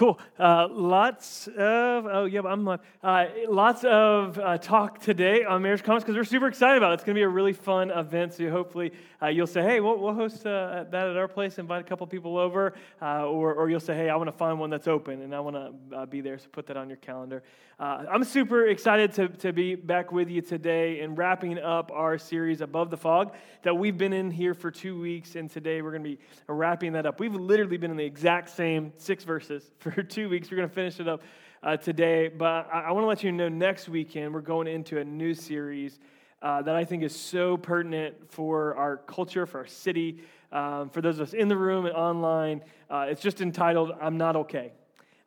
cool. 0.00 0.18
Uh, 0.38 0.66
lots 0.70 1.46
of, 1.46 2.06
oh, 2.06 2.24
yeah, 2.24 2.40
I'm. 2.40 2.66
Uh, 2.66 3.26
lots 3.48 3.84
of 3.84 4.38
uh, 4.38 4.56
talk 4.56 4.98
today 4.98 5.44
on 5.44 5.60
Marriage 5.60 5.82
Commons 5.82 6.04
because 6.04 6.16
we're 6.16 6.24
super 6.24 6.46
excited 6.46 6.78
about 6.78 6.92
it. 6.92 6.94
It's 6.94 7.04
going 7.04 7.14
to 7.14 7.18
be 7.18 7.22
a 7.22 7.28
really 7.28 7.52
fun 7.52 7.90
event. 7.90 8.32
So 8.32 8.48
hopefully 8.50 8.92
uh, 9.22 9.26
you'll 9.26 9.46
say, 9.46 9.62
hey, 9.62 9.80
we'll, 9.80 9.98
we'll 9.98 10.14
host 10.14 10.46
uh, 10.46 10.84
that 10.90 11.06
at 11.06 11.16
our 11.16 11.28
place, 11.28 11.58
invite 11.58 11.82
a 11.82 11.84
couple 11.84 12.06
people 12.06 12.38
over. 12.38 12.72
Uh, 13.02 13.26
or, 13.26 13.52
or 13.54 13.68
you'll 13.68 13.78
say, 13.78 13.94
hey, 13.94 14.08
I 14.08 14.16
want 14.16 14.28
to 14.28 14.36
find 14.36 14.58
one 14.58 14.70
that's 14.70 14.88
open 14.88 15.20
and 15.20 15.34
I 15.34 15.40
want 15.40 15.56
to 15.56 16.06
be 16.06 16.22
there. 16.22 16.38
So 16.38 16.48
put 16.50 16.66
that 16.68 16.78
on 16.78 16.88
your 16.88 16.96
calendar. 16.96 17.42
I'm 17.78 18.24
super 18.24 18.66
excited 18.66 19.14
to, 19.14 19.28
to 19.28 19.54
be 19.54 19.74
back 19.74 20.12
with 20.12 20.28
you 20.28 20.42
today 20.42 21.00
and 21.00 21.16
wrapping 21.16 21.58
up 21.58 21.90
our 21.90 22.18
series, 22.18 22.60
Above 22.60 22.90
the 22.90 22.98
Fog, 22.98 23.34
that 23.62 23.74
we've 23.74 23.96
been 23.96 24.12
in 24.12 24.30
here 24.30 24.52
for 24.52 24.70
two 24.70 25.00
weeks. 25.00 25.34
And 25.34 25.50
today 25.50 25.80
we're 25.80 25.92
going 25.92 26.04
to 26.04 26.10
be 26.10 26.18
wrapping 26.46 26.92
that 26.92 27.06
up. 27.06 27.20
We've 27.20 27.34
literally 27.34 27.78
been 27.78 27.90
in 27.90 27.96
the 27.96 28.04
exact 28.04 28.50
same 28.50 28.92
six 28.98 29.24
verses 29.24 29.70
for 29.78 29.89
two 29.90 30.28
weeks. 30.28 30.50
We're 30.50 30.56
going 30.56 30.68
to 30.68 30.74
finish 30.74 31.00
it 31.00 31.08
up 31.08 31.22
uh, 31.62 31.76
today. 31.76 32.28
But 32.28 32.68
I, 32.72 32.86
I 32.88 32.90
want 32.92 33.04
to 33.04 33.08
let 33.08 33.22
you 33.22 33.32
know 33.32 33.48
next 33.48 33.88
weekend 33.88 34.32
we're 34.32 34.40
going 34.40 34.66
into 34.66 34.98
a 34.98 35.04
new 35.04 35.34
series 35.34 35.98
uh, 36.42 36.62
that 36.62 36.74
I 36.74 36.84
think 36.84 37.02
is 37.02 37.14
so 37.14 37.56
pertinent 37.56 38.30
for 38.30 38.74
our 38.76 38.98
culture, 38.98 39.46
for 39.46 39.58
our 39.58 39.66
city, 39.66 40.20
um, 40.52 40.90
for 40.90 41.00
those 41.00 41.18
of 41.18 41.28
us 41.28 41.34
in 41.34 41.48
the 41.48 41.56
room 41.56 41.86
and 41.86 41.94
online. 41.94 42.62
Uh, 42.88 43.06
it's 43.08 43.20
just 43.20 43.40
entitled, 43.40 43.92
I'm 44.00 44.16
Not 44.16 44.36
Okay. 44.36 44.72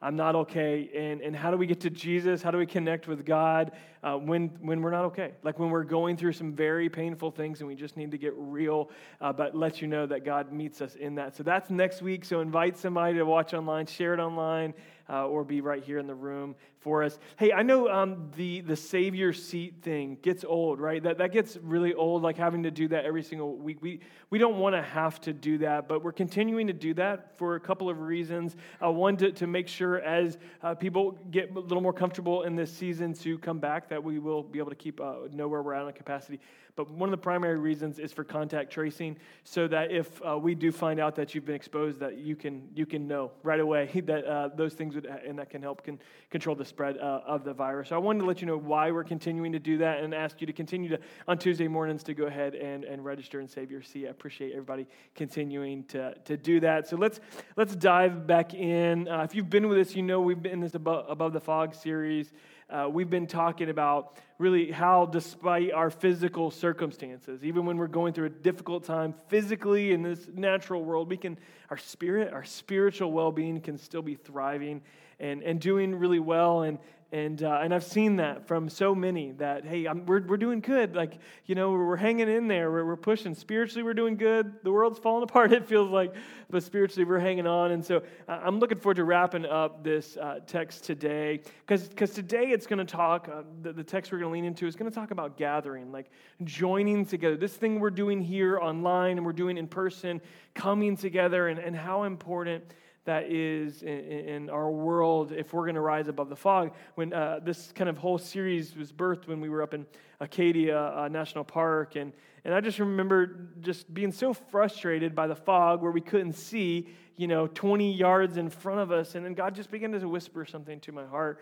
I'm 0.01 0.17
not 0.17 0.35
okay. 0.35 0.89
And, 0.93 1.21
and 1.21 1.33
how 1.33 1.49
do 1.49 1.55
we 1.55 1.65
get 1.65 1.79
to 1.81 1.89
Jesus? 1.89 2.41
How 2.41 2.51
do 2.51 2.57
we 2.57 2.65
connect 2.65 3.07
with 3.07 3.25
God 3.25 3.71
uh, 4.03 4.17
when, 4.17 4.49
when 4.61 4.81
we're 4.81 4.91
not 4.91 5.05
okay? 5.05 5.31
Like 5.43 5.59
when 5.59 5.69
we're 5.69 5.83
going 5.83 6.17
through 6.17 6.33
some 6.33 6.53
very 6.53 6.89
painful 6.89 7.31
things 7.31 7.59
and 7.59 7.67
we 7.67 7.75
just 7.75 7.95
need 7.95 8.11
to 8.11 8.17
get 8.17 8.33
real, 8.35 8.89
uh, 9.21 9.31
but 9.33 9.55
let 9.55 9.81
you 9.81 9.87
know 9.87 10.05
that 10.05 10.25
God 10.25 10.51
meets 10.51 10.81
us 10.81 10.95
in 10.95 11.15
that. 11.15 11.35
So 11.35 11.43
that's 11.43 11.69
next 11.69 12.01
week. 12.01 12.25
So 12.25 12.41
invite 12.41 12.77
somebody 12.77 13.15
to 13.15 13.23
watch 13.23 13.53
online, 13.53 13.85
share 13.85 14.13
it 14.13 14.19
online 14.19 14.73
uh, 15.09 15.27
or 15.27 15.43
be 15.43 15.61
right 15.61 15.83
here 15.83 15.99
in 15.99 16.07
the 16.07 16.15
room 16.15 16.55
for 16.79 17.03
us. 17.03 17.17
Hey, 17.37 17.51
I 17.53 17.63
know 17.63 17.87
um, 17.87 18.29
the, 18.35 18.61
the 18.61 18.75
save 18.75 19.15
your 19.15 19.31
seat 19.31 19.75
thing 19.81 20.17
gets 20.21 20.43
old, 20.43 20.79
right? 20.79 21.01
That, 21.01 21.17
that 21.17 21.31
gets 21.31 21.57
really 21.61 21.93
old, 21.93 22.23
like 22.23 22.37
having 22.37 22.63
to 22.63 22.71
do 22.71 22.89
that 22.89 23.05
every 23.05 23.23
single 23.23 23.55
week. 23.55 23.77
We, 23.81 24.01
we 24.29 24.37
don't 24.37 24.57
want 24.57 24.75
to 24.75 24.81
have 24.81 25.21
to 25.21 25.33
do 25.33 25.59
that, 25.59 25.87
but 25.87 26.03
we're 26.03 26.11
continuing 26.11 26.67
to 26.67 26.73
do 26.73 26.93
that 26.95 27.37
for 27.37 27.55
a 27.55 27.59
couple 27.59 27.89
of 27.89 28.01
reasons. 28.01 28.55
Uh, 28.83 28.91
one, 28.91 29.15
to, 29.17 29.31
to 29.31 29.47
make 29.47 29.67
sure 29.67 29.99
as 30.01 30.37
uh, 30.61 30.75
people 30.75 31.17
get 31.31 31.55
a 31.55 31.59
little 31.59 31.81
more 31.81 31.93
comfortable 31.93 32.43
in 32.43 32.55
this 32.55 32.71
season 32.71 33.13
to 33.13 33.37
come 33.37 33.59
back, 33.59 33.87
that 33.93 34.03
we 34.03 34.17
will 34.17 34.41
be 34.41 34.57
able 34.57 34.71
to 34.71 34.75
keep 34.75 34.99
uh, 34.99 35.13
know 35.31 35.47
where 35.47 35.61
we're 35.61 35.75
at 35.75 35.83
on 35.83 35.93
capacity. 35.93 36.39
But 36.75 36.89
one 36.89 37.07
of 37.07 37.11
the 37.11 37.21
primary 37.21 37.59
reasons 37.59 37.99
is 37.99 38.11
for 38.11 38.23
contact 38.23 38.73
tracing, 38.73 39.17
so 39.43 39.67
that 39.67 39.91
if 39.91 40.19
uh, 40.25 40.39
we 40.39 40.55
do 40.55 40.71
find 40.71 40.99
out 40.99 41.15
that 41.17 41.35
you've 41.35 41.45
been 41.45 41.55
exposed, 41.55 41.99
that 41.99 42.17
you 42.17 42.35
can 42.35 42.67
you 42.73 42.87
can 42.87 43.07
know 43.07 43.31
right 43.43 43.59
away 43.59 44.01
that 44.05 44.25
uh, 44.25 44.49
those 44.55 44.73
things 44.73 44.95
would, 44.95 45.05
and 45.05 45.37
that 45.37 45.51
can 45.51 45.61
help 45.61 45.83
can 45.83 45.99
control 46.31 46.55
the 46.55 46.65
spread 46.65 46.97
uh, 46.97 47.21
of 47.27 47.43
the 47.43 47.53
virus. 47.53 47.89
So 47.89 47.95
I 47.95 47.99
wanted 47.99 48.21
to 48.21 48.25
let 48.25 48.41
you 48.41 48.47
know 48.47 48.57
why 48.57 48.89
we're 48.89 49.03
continuing 49.03 49.51
to 49.51 49.59
do 49.59 49.77
that, 49.79 50.03
and 50.03 50.15
ask 50.15 50.41
you 50.41 50.47
to 50.47 50.53
continue 50.53 50.89
to 50.89 50.99
on 51.27 51.37
Tuesday 51.37 51.67
mornings 51.67 52.01
to 52.03 52.15
go 52.15 52.25
ahead 52.25 52.55
and, 52.55 52.83
and 52.85 53.05
register 53.05 53.39
and 53.39 53.47
save 53.47 53.69
your 53.69 53.83
seat. 53.83 54.07
I 54.07 54.09
appreciate 54.09 54.53
everybody 54.53 54.87
continuing 55.13 55.83
to, 55.85 56.15
to 56.25 56.37
do 56.37 56.59
that. 56.61 56.87
So 56.87 56.97
let's 56.97 57.19
let's 57.55 57.75
dive 57.75 58.25
back 58.25 58.55
in. 58.55 59.07
Uh, 59.07 59.21
if 59.21 59.35
you've 59.35 59.49
been 59.49 59.67
with 59.67 59.77
us, 59.77 59.95
you 59.95 60.01
know 60.01 60.21
we've 60.21 60.41
been 60.41 60.53
in 60.53 60.59
this 60.59 60.73
above, 60.73 61.05
above 61.07 61.33
the 61.33 61.39
fog 61.39 61.75
series 61.75 62.33
uh, 62.69 62.87
we've 62.89 63.09
been 63.09 63.27
talking 63.27 63.69
about 63.69 64.17
really 64.37 64.71
how, 64.71 65.05
despite 65.05 65.71
our 65.71 65.89
physical 65.89 66.51
circumstances, 66.51 67.43
even 67.43 67.65
when 67.65 67.77
we're 67.77 67.87
going 67.87 68.13
through 68.13 68.25
a 68.25 68.29
difficult 68.29 68.83
time 68.83 69.13
physically 69.27 69.91
in 69.91 70.01
this 70.01 70.27
natural 70.33 70.83
world, 70.83 71.09
we 71.09 71.17
can, 71.17 71.37
our 71.69 71.77
spirit, 71.77 72.33
our 72.33 72.43
spiritual 72.43 73.11
well 73.11 73.31
being 73.31 73.61
can 73.61 73.77
still 73.77 74.01
be 74.01 74.15
thriving 74.15 74.81
and, 75.19 75.43
and 75.43 75.61
doing 75.61 75.95
really 75.95 76.19
well. 76.19 76.63
And, 76.63 76.79
and, 77.13 77.43
uh, 77.43 77.59
and 77.61 77.75
I've 77.75 77.83
seen 77.83 78.15
that 78.15 78.47
from 78.47 78.67
so 78.67 78.95
many 78.95 79.33
that, 79.33 79.65
hey, 79.65 79.85
I'm, 79.85 80.03
we're, 80.07 80.25
we're 80.25 80.35
doing 80.35 80.61
good. 80.61 80.95
Like, 80.95 81.19
you 81.45 81.53
know, 81.53 81.69
we're, 81.69 81.89
we're 81.89 81.95
hanging 81.95 82.27
in 82.27 82.47
there. 82.47 82.71
We're, 82.71 82.85
we're 82.85 82.95
pushing. 82.95 83.35
Spiritually, 83.35 83.83
we're 83.83 83.93
doing 83.93 84.17
good. 84.17 84.51
The 84.63 84.71
world's 84.71 84.97
falling 84.97 85.21
apart, 85.29 85.53
it 85.53 85.67
feels 85.67 85.91
like. 85.91 86.15
But 86.49 86.63
spiritually, 86.63 87.05
we're 87.05 87.19
hanging 87.19 87.45
on. 87.45 87.69
And 87.69 87.85
so 87.85 88.01
uh, 88.27 88.39
I'm 88.43 88.57
looking 88.57 88.79
forward 88.79 88.95
to 88.95 89.03
wrapping 89.03 89.45
up 89.45 89.83
this 89.83 90.17
uh, 90.17 90.39
text 90.47 90.85
today. 90.85 91.41
Because 91.67 92.09
today 92.09 92.45
it's 92.45 92.65
going 92.65 92.83
to 92.83 92.91
talk, 92.91 93.29
uh, 93.31 93.43
the, 93.61 93.73
the 93.73 93.83
text 93.83 94.11
we're 94.11 94.17
going 94.17 94.31
to 94.31 94.33
lean 94.33 94.45
into 94.45 94.65
is 94.65 94.75
going 94.75 94.89
to 94.89 94.95
talk 94.95 95.11
about 95.11 95.37
gathering, 95.37 95.91
like 95.91 96.09
joining 96.43 97.05
together. 97.05 97.37
This 97.37 97.53
thing 97.53 97.79
we're 97.79 97.91
doing 97.91 98.21
here 98.21 98.57
online 98.57 99.17
and 99.17 99.25
we're 99.25 99.33
doing 99.33 99.59
in 99.59 99.67
person, 99.67 100.19
coming 100.55 100.97
together, 100.97 101.49
and, 101.49 101.59
and 101.59 101.75
how 101.75 102.05
important 102.05 102.63
that 103.05 103.29
is 103.29 103.83
in, 103.83 103.99
in 103.99 104.49
our 104.49 104.71
world 104.71 105.33
if 105.33 105.53
we're 105.53 105.63
going 105.63 105.75
to 105.75 105.81
rise 105.81 106.07
above 106.07 106.29
the 106.29 106.35
fog. 106.35 106.73
When 106.95 107.13
uh, 107.13 107.39
this 107.43 107.71
kind 107.73 107.89
of 107.89 107.97
whole 107.97 108.17
series 108.17 108.75
was 108.75 108.91
birthed 108.91 109.27
when 109.27 109.41
we 109.41 109.49
were 109.49 109.61
up 109.61 109.73
in 109.73 109.85
Acadia 110.19 110.79
uh, 110.79 111.07
National 111.09 111.43
Park, 111.43 111.95
and, 111.95 112.13
and 112.45 112.53
I 112.53 112.61
just 112.61 112.79
remember 112.79 113.49
just 113.59 113.93
being 113.93 114.11
so 114.11 114.33
frustrated 114.33 115.13
by 115.13 115.27
the 115.27 115.35
fog 115.35 115.81
where 115.81 115.91
we 115.91 116.01
couldn't 116.01 116.33
see, 116.33 116.87
you 117.17 117.27
know, 117.27 117.47
20 117.47 117.93
yards 117.93 118.37
in 118.37 118.49
front 118.49 118.79
of 118.79 118.91
us, 118.91 119.15
and 119.15 119.25
then 119.25 119.33
God 119.33 119.53
just 119.53 119.69
began 119.69 119.91
to 119.91 120.07
whisper 120.07 120.45
something 120.45 120.79
to 120.81 120.91
my 120.91 121.05
heart. 121.05 121.41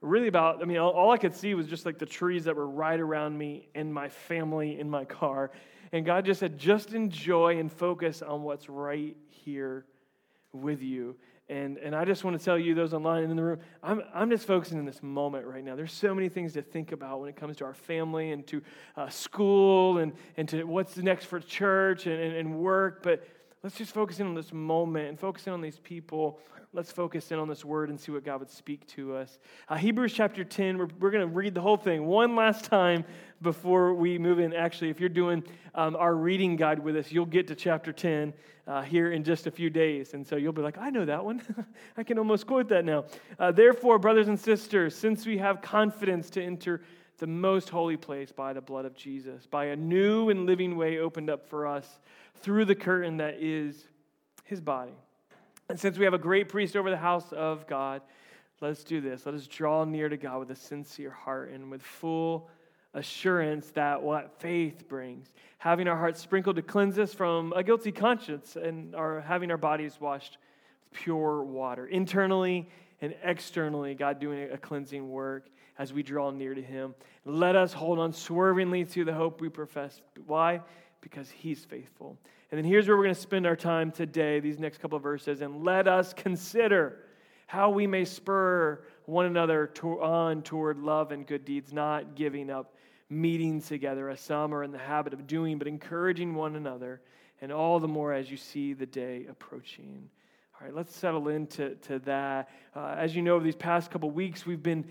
Really, 0.00 0.28
about, 0.28 0.62
I 0.62 0.66
mean, 0.66 0.78
all, 0.78 0.90
all 0.90 1.10
I 1.10 1.18
could 1.18 1.34
see 1.34 1.54
was 1.54 1.66
just 1.66 1.86
like 1.86 1.98
the 1.98 2.06
trees 2.06 2.44
that 2.44 2.56
were 2.56 2.68
right 2.68 3.00
around 3.00 3.36
me 3.36 3.68
and 3.74 3.92
my 3.92 4.08
family 4.08 4.78
in 4.78 4.88
my 4.88 5.04
car. 5.04 5.50
And 5.92 6.04
God 6.04 6.24
just 6.26 6.40
said, 6.40 6.58
just 6.58 6.92
enjoy 6.92 7.58
and 7.58 7.72
focus 7.72 8.20
on 8.20 8.42
what's 8.42 8.68
right 8.68 9.16
here 9.28 9.86
with 10.54 10.80
you. 10.80 11.16
And, 11.48 11.76
and 11.76 11.94
I 11.94 12.06
just 12.06 12.24
want 12.24 12.38
to 12.38 12.42
tell 12.42 12.58
you, 12.58 12.74
those 12.74 12.94
online 12.94 13.22
and 13.22 13.30
in 13.30 13.36
the 13.36 13.42
room, 13.42 13.58
I'm, 13.82 14.02
I'm 14.14 14.30
just 14.30 14.46
focusing 14.46 14.78
in 14.78 14.86
this 14.86 15.02
moment 15.02 15.46
right 15.46 15.62
now. 15.62 15.76
There's 15.76 15.92
so 15.92 16.14
many 16.14 16.30
things 16.30 16.54
to 16.54 16.62
think 16.62 16.92
about 16.92 17.20
when 17.20 17.28
it 17.28 17.36
comes 17.36 17.58
to 17.58 17.66
our 17.66 17.74
family 17.74 18.32
and 18.32 18.46
to 18.46 18.62
uh, 18.96 19.10
school 19.10 19.98
and, 19.98 20.14
and 20.38 20.48
to 20.48 20.64
what's 20.64 20.96
next 20.96 21.26
for 21.26 21.40
church 21.40 22.06
and, 22.06 22.18
and, 22.18 22.34
and 22.34 22.58
work. 22.58 23.02
But 23.02 23.28
let's 23.64 23.76
just 23.76 23.92
focus 23.92 24.20
in 24.20 24.26
on 24.26 24.34
this 24.34 24.52
moment 24.52 25.08
and 25.08 25.18
focus 25.18 25.46
in 25.46 25.52
on 25.52 25.60
these 25.60 25.80
people 25.80 26.38
let's 26.74 26.90
focus 26.90 27.30
in 27.30 27.38
on 27.38 27.48
this 27.48 27.64
word 27.64 27.88
and 27.88 27.98
see 27.98 28.10
what 28.10 28.24
God 28.24 28.40
would 28.40 28.50
speak 28.50 28.84
to 28.88 29.14
us. 29.14 29.38
Uh, 29.68 29.76
Hebrews 29.76 30.12
chapter 30.12 30.42
10, 30.42 30.76
we're, 30.76 30.88
we're 30.98 31.12
going 31.12 31.26
to 31.26 31.32
read 31.32 31.54
the 31.54 31.60
whole 31.60 31.76
thing 31.76 32.04
one 32.04 32.34
last 32.34 32.64
time 32.64 33.04
before 33.42 33.94
we 33.94 34.18
move 34.18 34.40
in. 34.40 34.52
Actually, 34.52 34.90
if 34.90 34.98
you're 34.98 35.08
doing 35.08 35.44
um, 35.76 35.94
our 35.94 36.16
reading 36.16 36.56
guide 36.56 36.80
with 36.80 36.96
us, 36.96 37.12
you'll 37.12 37.26
get 37.26 37.46
to 37.46 37.54
chapter 37.54 37.92
10 37.92 38.34
uh, 38.66 38.82
here 38.82 39.12
in 39.12 39.22
just 39.22 39.46
a 39.46 39.52
few 39.52 39.70
days. 39.70 40.14
And 40.14 40.26
so 40.26 40.34
you'll 40.34 40.52
be 40.52 40.62
like, 40.62 40.76
I 40.76 40.90
know 40.90 41.04
that 41.04 41.24
one. 41.24 41.42
I 41.96 42.02
can 42.02 42.18
almost 42.18 42.48
quote 42.48 42.68
that 42.70 42.84
now. 42.84 43.04
Uh, 43.38 43.52
Therefore, 43.52 44.00
brothers 44.00 44.26
and 44.26 44.38
sisters, 44.38 44.96
since 44.96 45.24
we 45.24 45.38
have 45.38 45.62
confidence 45.62 46.28
to 46.30 46.42
enter 46.42 46.80
the 47.18 47.26
most 47.26 47.68
holy 47.68 47.96
place 47.96 48.32
by 48.32 48.52
the 48.52 48.60
blood 48.60 48.84
of 48.84 48.94
Jesus, 48.94 49.46
by 49.46 49.66
a 49.66 49.76
new 49.76 50.30
and 50.30 50.46
living 50.46 50.76
way 50.76 50.98
opened 50.98 51.30
up 51.30 51.48
for 51.48 51.66
us 51.66 52.00
through 52.36 52.64
the 52.64 52.74
curtain 52.74 53.18
that 53.18 53.36
is 53.40 53.84
his 54.44 54.60
body. 54.60 54.94
And 55.68 55.78
since 55.78 55.96
we 55.96 56.04
have 56.04 56.14
a 56.14 56.18
great 56.18 56.48
priest 56.48 56.76
over 56.76 56.90
the 56.90 56.96
house 56.96 57.32
of 57.32 57.66
God, 57.66 58.02
let's 58.60 58.84
do 58.84 59.00
this. 59.00 59.26
Let 59.26 59.34
us 59.34 59.46
draw 59.46 59.84
near 59.84 60.08
to 60.08 60.16
God 60.16 60.40
with 60.40 60.50
a 60.50 60.56
sincere 60.56 61.10
heart 61.10 61.50
and 61.50 61.70
with 61.70 61.82
full 61.82 62.50
assurance 62.92 63.70
that 63.70 64.02
what 64.02 64.38
faith 64.40 64.88
brings, 64.88 65.32
having 65.58 65.88
our 65.88 65.96
hearts 65.96 66.20
sprinkled 66.20 66.56
to 66.56 66.62
cleanse 66.62 66.98
us 66.98 67.12
from 67.12 67.52
a 67.56 67.62
guilty 67.62 67.92
conscience 67.92 68.56
and 68.56 68.94
our, 68.94 69.20
having 69.20 69.50
our 69.50 69.56
bodies 69.56 70.00
washed 70.00 70.38
pure 70.94 71.42
water. 71.42 71.86
Internally 71.86 72.66
and 73.02 73.14
externally, 73.22 73.94
God 73.94 74.18
doing 74.18 74.50
a 74.50 74.56
cleansing 74.56 75.10
work 75.10 75.48
as 75.78 75.92
we 75.92 76.02
draw 76.02 76.30
near 76.30 76.54
to 76.54 76.62
Him. 76.62 76.94
Let 77.26 77.56
us 77.56 77.74
hold 77.74 77.98
unswervingly 77.98 78.86
to 78.86 79.04
the 79.04 79.12
hope 79.12 79.42
we 79.42 79.50
profess. 79.50 80.00
Why? 80.26 80.62
Because 81.02 81.28
He's 81.28 81.62
faithful. 81.64 82.16
And 82.50 82.58
then 82.58 82.64
here's 82.64 82.88
where 82.88 82.96
we're 82.96 83.04
going 83.04 83.14
to 83.14 83.20
spend 83.20 83.46
our 83.46 83.56
time 83.56 83.90
today, 83.90 84.40
these 84.40 84.58
next 84.58 84.78
couple 84.78 84.96
of 84.96 85.02
verses. 85.02 85.42
And 85.42 85.64
let 85.64 85.86
us 85.86 86.14
consider 86.14 87.00
how 87.46 87.68
we 87.70 87.86
may 87.86 88.04
spur 88.04 88.84
one 89.04 89.26
another 89.26 89.66
to, 89.66 90.00
on 90.00 90.42
toward 90.42 90.78
love 90.78 91.12
and 91.12 91.26
good 91.26 91.44
deeds, 91.44 91.72
not 91.72 92.14
giving 92.14 92.48
up 92.48 92.74
meeting 93.10 93.60
together 93.60 94.08
as 94.08 94.20
some 94.20 94.54
are 94.54 94.64
in 94.64 94.72
the 94.72 94.78
habit 94.78 95.12
of 95.12 95.26
doing, 95.26 95.58
but 95.58 95.68
encouraging 95.68 96.34
one 96.34 96.56
another, 96.56 97.00
and 97.40 97.52
all 97.52 97.78
the 97.78 97.88
more 97.88 98.12
as 98.12 98.30
you 98.30 98.36
see 98.36 98.72
the 98.72 98.86
day 98.86 99.26
approaching. 99.28 100.08
All 100.54 100.66
right, 100.68 100.74
let's 100.74 100.94
settle 100.94 101.28
into 101.28 101.74
to 101.74 101.98
that. 102.00 102.48
Uh, 102.76 102.94
as 102.96 103.16
you 103.16 103.22
know, 103.22 103.40
these 103.40 103.56
past 103.56 103.90
couple 103.90 104.10
weeks, 104.10 104.46
we've 104.46 104.62
been 104.62 104.84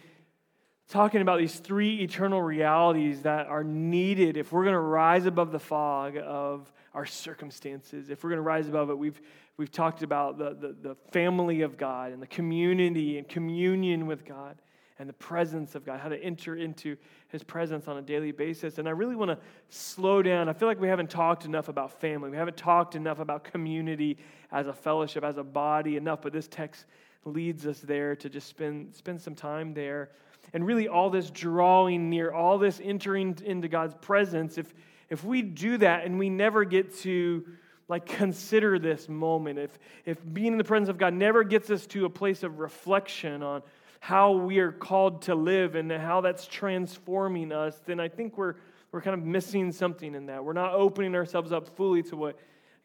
talking 0.90 1.22
about 1.22 1.40
these 1.40 1.56
three 1.56 2.02
eternal 2.02 2.42
realities 2.42 3.22
that 3.22 3.48
are 3.48 3.64
needed 3.64 4.36
if 4.36 4.52
we're 4.52 4.64
going 4.64 4.74
to 4.74 4.80
rise 4.80 5.26
above 5.26 5.54
the 5.54 5.60
fog 5.60 6.18
of 6.18 6.70
our 6.94 7.06
circumstances, 7.06 8.10
if 8.10 8.24
we're 8.24 8.30
going 8.30 8.38
to 8.38 8.44
rise 8.44 8.68
above 8.68 8.90
it, 8.90 8.98
we've, 8.98 9.22
we've 9.56 9.72
talked 9.72 10.04
about 10.04 10.38
the, 10.38 10.54
the, 10.54 10.76
the 10.90 10.96
family 11.12 11.62
of 11.62 11.78
God 11.78 12.12
and 12.12 12.22
the 12.22 12.28
community 12.28 13.18
and 13.18 13.28
communion 13.28 14.06
with 14.06 14.26
God. 14.26 14.58
And 15.00 15.10
the 15.10 15.14
presence 15.14 15.76
of 15.76 15.86
God, 15.86 16.00
how 16.00 16.10
to 16.10 16.22
enter 16.22 16.56
into 16.56 16.96
his 17.30 17.44
presence 17.44 17.88
on 17.88 17.98
a 17.98 18.02
daily 18.02 18.32
basis. 18.32 18.78
And 18.78 18.88
I 18.88 18.92
really 18.92 19.16
want 19.16 19.32
to 19.32 19.38
slow 19.70 20.22
down. 20.22 20.50
I 20.50 20.54
feel 20.54 20.68
like 20.68 20.80
we 20.80 20.88
haven't 20.88 21.10
talked 21.10 21.46
enough 21.46 21.68
about 21.68 22.00
family. 22.00 22.30
We 22.30 22.38
haven't 22.38 22.58
talked 22.58 22.96
enough 22.96 23.20
about 23.20 23.44
community 23.44 24.18
as 24.52 24.68
a 24.68 24.74
fellowship, 24.74 25.24
as 25.24 25.38
a 25.38 25.44
body 25.44 25.98
enough, 25.98 26.22
but 26.22 26.32
this 26.32 26.48
text 26.48 26.86
leads 27.26 27.66
us 27.66 27.80
there 27.80 28.16
to 28.18 28.30
just 28.30 28.48
spend, 28.48 28.96
spend 28.96 29.20
some 29.22 29.34
time 29.36 29.74
there. 29.74 30.12
And 30.54 30.66
really, 30.66 30.88
all 30.88 31.10
this 31.10 31.32
drawing 31.32 32.10
near, 32.10 32.32
all 32.32 32.58
this 32.58 32.80
entering 32.84 33.38
into 33.44 33.68
God's 33.68 33.96
presence, 33.96 34.58
if, 34.58 34.74
if 35.10 35.24
we 35.24 35.42
do 35.42 35.78
that 35.78 36.06
and 36.06 36.20
we 36.20 36.30
never 36.30 36.66
get 36.66 36.96
to 37.00 37.46
like 37.88 38.06
consider 38.06 38.78
this 38.78 39.10
moment, 39.10 39.58
if, 39.58 39.80
if 40.06 40.18
being 40.34 40.54
in 40.54 40.58
the 40.58 40.64
presence 40.64 40.90
of 40.90 40.98
God 40.98 41.14
never 41.14 41.44
gets 41.44 41.70
us 41.70 41.88
to 41.88 42.06
a 42.06 42.10
place 42.10 42.44
of 42.44 42.60
reflection 42.60 43.42
on 43.42 43.64
how 44.04 44.34
we 44.34 44.60
are 44.60 44.74
called 44.74 45.22
to 45.22 45.34
live 45.34 45.76
and 45.76 45.90
how 45.90 46.20
that's 46.20 46.46
transforming 46.46 47.54
us, 47.54 47.80
then 47.86 48.02
I 48.02 48.10
think 48.10 48.38
we're, 48.38 48.56
we're 48.92 49.00
kind 49.00 49.14
of 49.14 49.26
missing 49.26 49.72
something 49.72 50.14
in 50.14 50.26
that. 50.26 50.44
We're 50.44 50.52
not 50.52 50.74
opening 50.74 51.16
ourselves 51.16 51.54
up 51.54 51.70
fully 51.78 52.04
to 52.04 52.18
what 52.18 52.38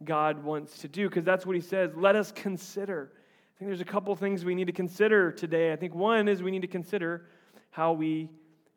God 0.04 0.44
wants 0.44 0.78
to 0.78 0.86
do 0.86 1.08
because 1.08 1.24
that's 1.24 1.44
what 1.44 1.56
He 1.56 1.60
says. 1.60 1.90
Let 1.96 2.14
us 2.14 2.30
consider. 2.30 3.10
I 3.12 3.58
think 3.58 3.68
there's 3.68 3.80
a 3.80 3.84
couple 3.84 4.14
things 4.14 4.44
we 4.44 4.54
need 4.54 4.68
to 4.68 4.72
consider 4.72 5.32
today. 5.32 5.72
I 5.72 5.76
think 5.76 5.92
one 5.92 6.28
is 6.28 6.40
we 6.40 6.52
need 6.52 6.62
to 6.62 6.68
consider 6.68 7.26
how 7.70 7.94
we 7.94 8.30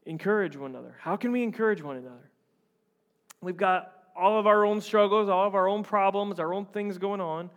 encourage 0.07 0.57
one 0.57 0.71
another. 0.71 0.95
How 0.99 1.17
can 1.17 1.31
we 1.31 1.43
encourage 1.43 1.83
one 1.83 1.97
another? 1.97 2.31
We've 3.41 3.55
got 3.55 3.93
all 4.15 4.39
of 4.39 4.47
our 4.47 4.65
own 4.65 4.81
struggles, 4.81 5.29
all 5.29 5.45
of 5.45 5.53
our 5.53 5.67
own 5.67 5.83
problems, 5.83 6.39
our 6.39 6.55
own 6.55 6.65
things 6.65 6.97
going 6.97 7.21
on. 7.21 7.51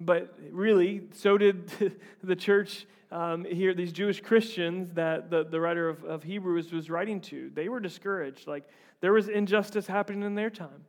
But 0.00 0.36
really, 0.50 1.02
so 1.14 1.38
did 1.38 1.70
the 2.22 2.36
church 2.36 2.86
um, 3.14 3.44
here, 3.44 3.74
these 3.74 3.92
Jewish 3.92 4.20
Christians 4.20 4.90
that 4.94 5.30
the, 5.30 5.44
the 5.44 5.60
writer 5.60 5.88
of, 5.88 6.02
of 6.04 6.24
Hebrews 6.24 6.72
was 6.72 6.90
writing 6.90 7.20
to. 7.22 7.50
They 7.54 7.68
were 7.68 7.78
discouraged. 7.78 8.48
Like, 8.48 8.64
there 9.00 9.12
was 9.12 9.28
injustice 9.28 9.86
happening 9.86 10.22
in 10.22 10.34
their 10.34 10.50
time. 10.50 10.84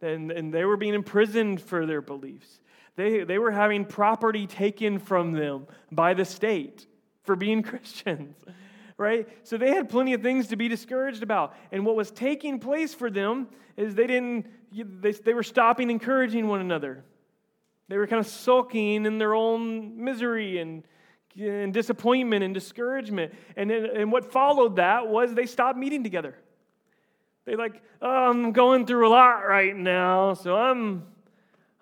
And, 0.00 0.30
and 0.30 0.54
they 0.54 0.64
were 0.64 0.76
being 0.76 0.94
imprisoned 0.94 1.60
for 1.60 1.86
their 1.86 2.00
beliefs. 2.00 2.60
They, 2.96 3.24
they 3.24 3.38
were 3.38 3.50
having 3.50 3.84
property 3.84 4.46
taken 4.46 4.98
from 4.98 5.32
them 5.32 5.66
by 5.90 6.14
the 6.14 6.24
state 6.24 6.86
for 7.24 7.34
being 7.34 7.62
Christians, 7.64 8.36
right? 8.96 9.28
So 9.42 9.56
they 9.56 9.70
had 9.74 9.88
plenty 9.88 10.14
of 10.14 10.22
things 10.22 10.48
to 10.48 10.56
be 10.56 10.68
discouraged 10.68 11.22
about. 11.22 11.56
And 11.72 11.84
what 11.84 11.96
was 11.96 12.10
taking 12.10 12.60
place 12.60 12.94
for 12.94 13.10
them 13.10 13.48
is 13.76 13.94
they 13.94 14.06
didn't, 14.06 14.46
they, 14.72 15.12
they 15.12 15.34
were 15.34 15.42
stopping 15.42 15.90
encouraging 15.90 16.46
one 16.46 16.60
another. 16.60 17.04
They 17.90 17.98
were 17.98 18.06
kind 18.06 18.20
of 18.20 18.26
sulking 18.26 19.04
in 19.04 19.18
their 19.18 19.34
own 19.34 20.02
misery 20.02 20.58
and, 20.58 20.84
and 21.36 21.74
disappointment 21.74 22.44
and 22.44 22.54
discouragement. 22.54 23.34
And, 23.56 23.72
and 23.72 24.12
what 24.12 24.30
followed 24.30 24.76
that 24.76 25.08
was 25.08 25.34
they 25.34 25.46
stopped 25.46 25.76
meeting 25.76 26.04
together. 26.04 26.36
They're 27.44 27.56
like, 27.56 27.82
oh, 28.00 28.30
I'm 28.30 28.52
going 28.52 28.86
through 28.86 29.08
a 29.08 29.10
lot 29.10 29.40
right 29.40 29.74
now, 29.74 30.34
so 30.34 30.54
I'm 30.56 31.04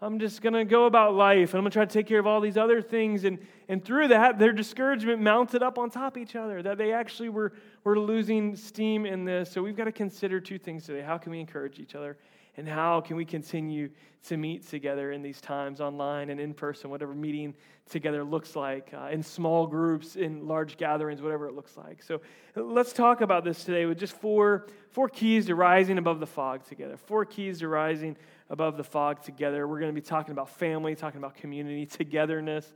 I'm 0.00 0.20
just 0.20 0.42
going 0.42 0.52
to 0.52 0.64
go 0.64 0.86
about 0.86 1.14
life 1.14 1.50
and 1.50 1.58
I'm 1.58 1.64
going 1.64 1.72
to 1.72 1.74
try 1.74 1.84
to 1.84 1.92
take 1.92 2.06
care 2.06 2.20
of 2.20 2.26
all 2.26 2.40
these 2.40 2.56
other 2.56 2.80
things. 2.80 3.24
And, 3.24 3.38
and 3.68 3.84
through 3.84 4.08
that, 4.08 4.38
their 4.38 4.52
discouragement 4.52 5.20
mounted 5.20 5.60
up 5.60 5.76
on 5.76 5.90
top 5.90 6.14
of 6.16 6.22
each 6.22 6.36
other, 6.36 6.62
that 6.62 6.78
they 6.78 6.92
actually 6.92 7.30
were, 7.30 7.52
were 7.82 7.98
losing 7.98 8.54
steam 8.54 9.06
in 9.06 9.24
this. 9.24 9.50
So 9.50 9.60
we've 9.60 9.76
got 9.76 9.84
to 9.84 9.92
consider 9.92 10.38
two 10.38 10.56
things 10.56 10.86
today. 10.86 11.02
How 11.02 11.18
can 11.18 11.32
we 11.32 11.40
encourage 11.40 11.80
each 11.80 11.96
other? 11.96 12.16
And 12.58 12.68
how 12.68 13.00
can 13.00 13.14
we 13.14 13.24
continue 13.24 13.88
to 14.24 14.36
meet 14.36 14.68
together 14.68 15.12
in 15.12 15.22
these 15.22 15.40
times, 15.40 15.80
online 15.80 16.28
and 16.28 16.40
in 16.40 16.52
person, 16.52 16.90
whatever 16.90 17.14
meeting 17.14 17.54
together 17.88 18.24
looks 18.24 18.56
like, 18.56 18.92
uh, 18.92 19.10
in 19.12 19.22
small 19.22 19.68
groups, 19.68 20.16
in 20.16 20.48
large 20.48 20.76
gatherings, 20.76 21.22
whatever 21.22 21.46
it 21.46 21.54
looks 21.54 21.76
like. 21.76 22.02
So 22.02 22.20
let's 22.56 22.92
talk 22.92 23.20
about 23.20 23.44
this 23.44 23.62
today 23.62 23.86
with 23.86 23.96
just 23.96 24.12
four, 24.12 24.66
four 24.90 25.08
keys 25.08 25.46
to 25.46 25.54
rising 25.54 25.98
above 25.98 26.18
the 26.18 26.26
fog 26.26 26.66
together. 26.66 26.96
Four 26.96 27.24
keys 27.24 27.60
to 27.60 27.68
rising 27.68 28.16
above 28.50 28.76
the 28.76 28.82
fog 28.82 29.22
together. 29.22 29.68
We're 29.68 29.78
going 29.78 29.94
to 29.94 30.00
be 30.00 30.04
talking 30.04 30.32
about 30.32 30.50
family, 30.50 30.96
talking 30.96 31.18
about 31.18 31.36
community, 31.36 31.86
togetherness. 31.86 32.74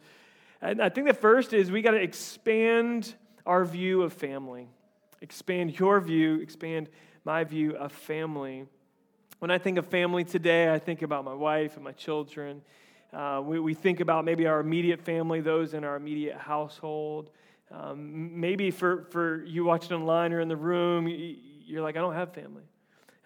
And 0.61 0.81
I 0.81 0.91
think 0.91 1.09
the 1.09 1.13
first 1.13 1.53
is 1.53 1.73
we 1.73 1.83
got 1.83 1.91
to 1.91 2.01
expand 2.01 3.17
our 3.45 3.65
view 3.65 4.03
of 4.03 4.13
family. 4.13 4.69
Expand 5.21 5.77
your 5.77 6.01
view, 6.01 6.41
expand 6.41 6.89
my 7.25 7.43
view 7.43 7.75
of 7.77 7.91
family. 7.91 8.69
When 9.43 9.51
I 9.51 9.59
think 9.59 9.77
of 9.77 9.89
family 9.89 10.23
today, 10.23 10.73
I 10.73 10.79
think 10.79 11.03
about 11.03 11.25
my 11.25 11.35
wife 11.35 11.75
and 11.75 11.83
my 11.83 11.91
children. 11.91 12.63
Uh, 13.13 13.43
we, 13.45 13.59
we 13.59 13.75
think 13.75 13.99
about 13.99 14.25
maybe 14.25 14.47
our 14.47 14.61
immediate 14.61 15.01
family, 15.01 15.41
those 15.41 15.75
in 15.75 15.83
our 15.83 15.97
immediate 15.97 16.37
household. 16.37 17.29
Um, 17.69 18.39
maybe 18.39 18.71
for, 18.71 19.09
for 19.11 19.43
you 19.45 19.65
watching 19.65 19.97
online 19.97 20.33
or 20.33 20.39
in 20.39 20.47
the 20.47 20.55
room, 20.55 21.09
you're 21.67 21.83
like, 21.83 21.97
I 21.97 22.01
don't 22.01 22.15
have 22.15 22.33
family. 22.33 22.63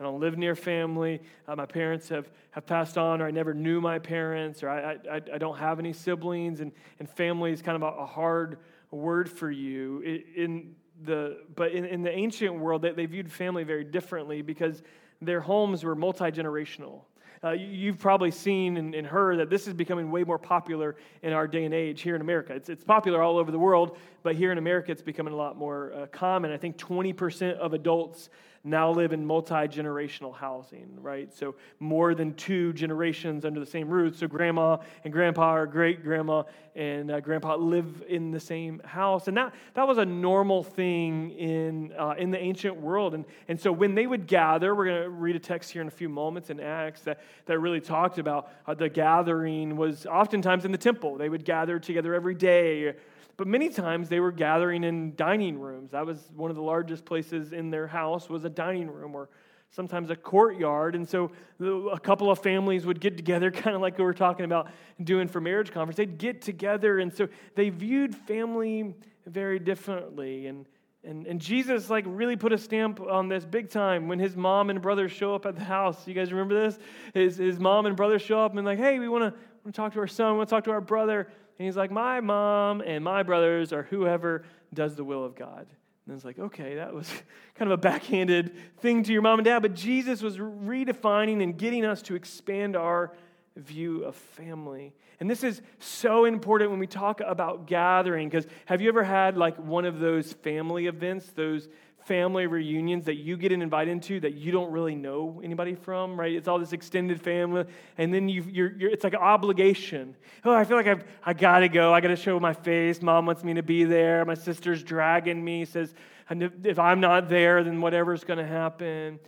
I 0.00 0.04
don't 0.04 0.18
live 0.18 0.38
near 0.38 0.54
family. 0.54 1.20
Uh, 1.46 1.54
my 1.54 1.66
parents 1.66 2.08
have, 2.08 2.30
have 2.52 2.64
passed 2.64 2.96
on, 2.96 3.20
or 3.20 3.26
I 3.26 3.30
never 3.30 3.52
knew 3.52 3.82
my 3.82 3.98
parents, 3.98 4.62
or 4.62 4.70
I, 4.70 4.92
I, 5.12 5.20
I 5.34 5.36
don't 5.36 5.58
have 5.58 5.78
any 5.78 5.92
siblings, 5.92 6.60
and, 6.60 6.72
and 6.98 7.10
family 7.10 7.52
is 7.52 7.60
kind 7.60 7.76
of 7.76 7.82
a, 7.82 8.06
hard 8.06 8.60
word 8.90 9.28
for 9.28 9.50
you. 9.50 10.00
In 10.34 10.76
the, 11.04 11.40
but 11.54 11.72
in, 11.72 11.84
in 11.84 12.02
the 12.02 12.10
ancient 12.10 12.58
world, 12.58 12.80
they, 12.80 12.92
they 12.92 13.04
viewed 13.04 13.30
family 13.30 13.64
very 13.64 13.84
differently 13.84 14.40
because 14.40 14.82
their 15.20 15.40
homes 15.40 15.84
were 15.84 15.94
multi 15.94 16.30
generational. 16.30 17.02
Uh, 17.44 17.50
you've 17.50 17.98
probably 17.98 18.30
seen 18.30 18.76
and, 18.76 18.94
and, 18.94 19.06
heard 19.06 19.38
that 19.38 19.50
this 19.50 19.68
is 19.68 19.74
becoming 19.74 20.10
way 20.10 20.24
more 20.24 20.38
popular 20.38 20.96
in 21.22 21.32
our 21.32 21.46
day 21.46 21.64
and 21.64 21.74
age 21.74 22.00
here 22.00 22.14
in 22.14 22.22
America. 22.22 22.54
It's, 22.54 22.70
it's 22.70 22.82
popular 22.82 23.22
all 23.22 23.36
over 23.36 23.52
the 23.52 23.58
world, 23.58 23.98
but 24.22 24.34
here 24.34 24.52
in 24.52 24.58
America, 24.58 24.90
it's 24.90 25.02
becoming 25.02 25.34
a 25.34 25.36
lot 25.36 25.56
more 25.56 25.92
uh, 25.92 26.06
common. 26.06 26.50
I 26.50 26.56
think 26.56 26.78
20% 26.78 27.56
of 27.58 27.74
adults 27.74 28.30
now 28.66 28.90
live 28.90 29.12
in 29.12 29.24
multi 29.24 29.54
generational 29.54 30.34
housing, 30.34 30.98
right? 31.00 31.32
So 31.32 31.54
more 31.78 32.14
than 32.14 32.34
two 32.34 32.72
generations 32.72 33.44
under 33.44 33.60
the 33.60 33.66
same 33.66 33.88
roof. 33.88 34.16
So 34.16 34.26
grandma 34.26 34.78
and 35.04 35.12
grandpa 35.12 35.54
or 35.54 35.66
great 35.66 36.02
grandma 36.02 36.42
and 36.74 37.10
uh, 37.10 37.20
grandpa 37.20 37.56
live 37.56 38.02
in 38.08 38.32
the 38.32 38.40
same 38.40 38.80
house. 38.80 39.28
And 39.28 39.36
that, 39.36 39.54
that 39.74 39.86
was 39.86 39.98
a 39.98 40.04
normal 40.04 40.62
thing 40.62 41.30
in, 41.30 41.92
uh, 41.98 42.14
in 42.18 42.30
the 42.30 42.38
ancient 42.38 42.76
world. 42.76 43.14
And, 43.14 43.24
and 43.48 43.58
so 43.58 43.72
when 43.72 43.94
they 43.94 44.06
would 44.06 44.26
gather, 44.26 44.74
we're 44.74 44.86
going 44.86 45.02
to 45.04 45.10
read 45.10 45.36
a 45.36 45.40
text 45.40 45.70
here 45.70 45.80
in 45.80 45.88
a 45.88 45.92
few 45.92 46.08
moments 46.08 46.50
in 46.50 46.60
Acts 46.60 47.02
that, 47.02 47.20
that 47.46 47.58
really 47.60 47.80
talked 47.80 48.18
about 48.18 48.50
uh, 48.66 48.74
the 48.74 48.88
gathering 48.88 49.76
was 49.76 50.06
oftentimes 50.06 50.64
in 50.64 50.72
the 50.72 50.78
temple. 50.78 51.16
They 51.16 51.28
would 51.28 51.44
gather 51.44 51.78
together 51.78 52.14
every 52.14 52.34
day 52.34 52.94
but 53.36 53.46
many 53.46 53.68
times 53.68 54.08
they 54.08 54.20
were 54.20 54.32
gathering 54.32 54.84
in 54.84 55.14
dining 55.14 55.58
rooms. 55.58 55.90
That 55.90 56.06
was 56.06 56.30
one 56.34 56.50
of 56.50 56.56
the 56.56 56.62
largest 56.62 57.04
places 57.04 57.52
in 57.52 57.70
their 57.70 57.86
house 57.86 58.30
was 58.30 58.44
a 58.44 58.50
dining 58.50 58.90
room 58.90 59.14
or 59.14 59.28
sometimes 59.70 60.10
a 60.10 60.16
courtyard. 60.16 60.94
And 60.94 61.06
so 61.08 61.30
a 61.60 62.00
couple 62.00 62.30
of 62.30 62.38
families 62.38 62.86
would 62.86 63.00
get 63.00 63.16
together, 63.16 63.50
kind 63.52 63.76
of 63.76 63.82
like 63.82 63.98
we 63.98 64.04
were 64.04 64.14
talking 64.14 64.44
about 64.44 64.70
doing 65.02 65.28
for 65.28 65.40
marriage 65.40 65.70
conference. 65.70 65.96
They'd 65.96 66.18
get 66.18 66.40
together. 66.40 66.98
And 66.98 67.12
so 67.12 67.28
they 67.54 67.68
viewed 67.68 68.14
family 68.14 68.94
very 69.26 69.58
differently. 69.58 70.46
And, 70.46 70.66
and, 71.04 71.26
and 71.26 71.40
Jesus 71.40 71.90
like 71.90 72.04
really 72.06 72.36
put 72.36 72.52
a 72.52 72.58
stamp 72.58 73.00
on 73.00 73.28
this 73.28 73.44
big 73.44 73.68
time 73.68 74.08
when 74.08 74.18
his 74.18 74.34
mom 74.34 74.70
and 74.70 74.80
brothers 74.80 75.12
show 75.12 75.34
up 75.34 75.44
at 75.44 75.56
the 75.56 75.64
house. 75.64 76.08
You 76.08 76.14
guys 76.14 76.32
remember 76.32 76.54
this? 76.54 76.78
His, 77.12 77.36
his 77.36 77.58
mom 77.58 77.84
and 77.84 77.96
brothers 77.96 78.22
show 78.22 78.40
up 78.40 78.56
and 78.56 78.64
like, 78.64 78.78
hey, 78.78 78.98
we 78.98 79.08
want 79.08 79.34
to 79.34 79.72
talk 79.72 79.92
to 79.92 80.00
our 80.00 80.06
son, 80.06 80.32
we 80.32 80.38
want 80.38 80.48
to 80.48 80.54
talk 80.54 80.64
to 80.64 80.70
our 80.70 80.80
brother. 80.80 81.28
And 81.58 81.66
he's 81.66 81.76
like, 81.76 81.90
My 81.90 82.20
mom 82.20 82.80
and 82.80 83.02
my 83.02 83.22
brothers 83.22 83.72
are 83.72 83.84
whoever 83.84 84.44
does 84.72 84.94
the 84.96 85.04
will 85.04 85.24
of 85.24 85.34
God. 85.34 85.66
And 86.06 86.14
it's 86.14 86.24
like, 86.24 86.38
okay, 86.38 86.76
that 86.76 86.94
was 86.94 87.08
kind 87.56 87.70
of 87.70 87.78
a 87.78 87.80
backhanded 87.80 88.54
thing 88.78 89.02
to 89.02 89.12
your 89.12 89.22
mom 89.22 89.40
and 89.40 89.44
dad, 89.44 89.60
but 89.60 89.74
Jesus 89.74 90.22
was 90.22 90.38
redefining 90.38 91.42
and 91.42 91.58
getting 91.58 91.84
us 91.84 92.00
to 92.02 92.14
expand 92.14 92.76
our 92.76 93.12
view 93.56 94.04
of 94.04 94.14
family. 94.14 94.94
And 95.18 95.30
this 95.30 95.42
is 95.42 95.62
so 95.78 96.26
important 96.26 96.70
when 96.70 96.78
we 96.78 96.86
talk 96.86 97.20
about 97.20 97.66
gathering, 97.66 98.28
because 98.28 98.46
have 98.66 98.80
you 98.80 98.88
ever 98.88 99.02
had 99.02 99.36
like 99.36 99.56
one 99.56 99.84
of 99.84 99.98
those 99.98 100.32
family 100.32 100.86
events, 100.86 101.32
those 101.32 101.68
family 102.06 102.46
reunions 102.46 103.04
that 103.06 103.16
you 103.16 103.36
get 103.36 103.50
invited 103.50 103.90
into 103.90 104.20
that 104.20 104.34
you 104.34 104.52
don't 104.52 104.70
really 104.70 104.94
know 104.94 105.40
anybody 105.42 105.74
from, 105.74 106.18
right? 106.18 106.32
It's 106.32 106.46
all 106.46 106.58
this 106.58 106.72
extended 106.72 107.20
family, 107.20 107.64
and 107.98 108.14
then 108.14 108.28
you, 108.28 108.44
you're, 108.48 108.72
you're, 108.76 108.90
it's 108.90 109.02
like 109.02 109.14
an 109.14 109.20
obligation. 109.20 110.14
Oh, 110.44 110.54
I 110.54 110.64
feel 110.64 110.76
like 110.76 110.86
I've, 110.86 111.04
I 111.24 111.32
gotta 111.32 111.68
go. 111.68 111.92
I 111.92 112.00
gotta 112.00 112.16
show 112.16 112.38
my 112.38 112.52
face. 112.52 113.02
Mom 113.02 113.26
wants 113.26 113.42
me 113.42 113.54
to 113.54 113.62
be 113.62 113.82
there. 113.82 114.24
My 114.24 114.34
sister's 114.34 114.84
dragging 114.84 115.44
me. 115.44 115.64
Says 115.64 115.94
if 116.30 116.78
I'm 116.78 117.00
not 117.00 117.28
there, 117.28 117.64
then 117.64 117.80
whatever's 117.80 118.22
gonna 118.22 118.46
happen, 118.46 119.18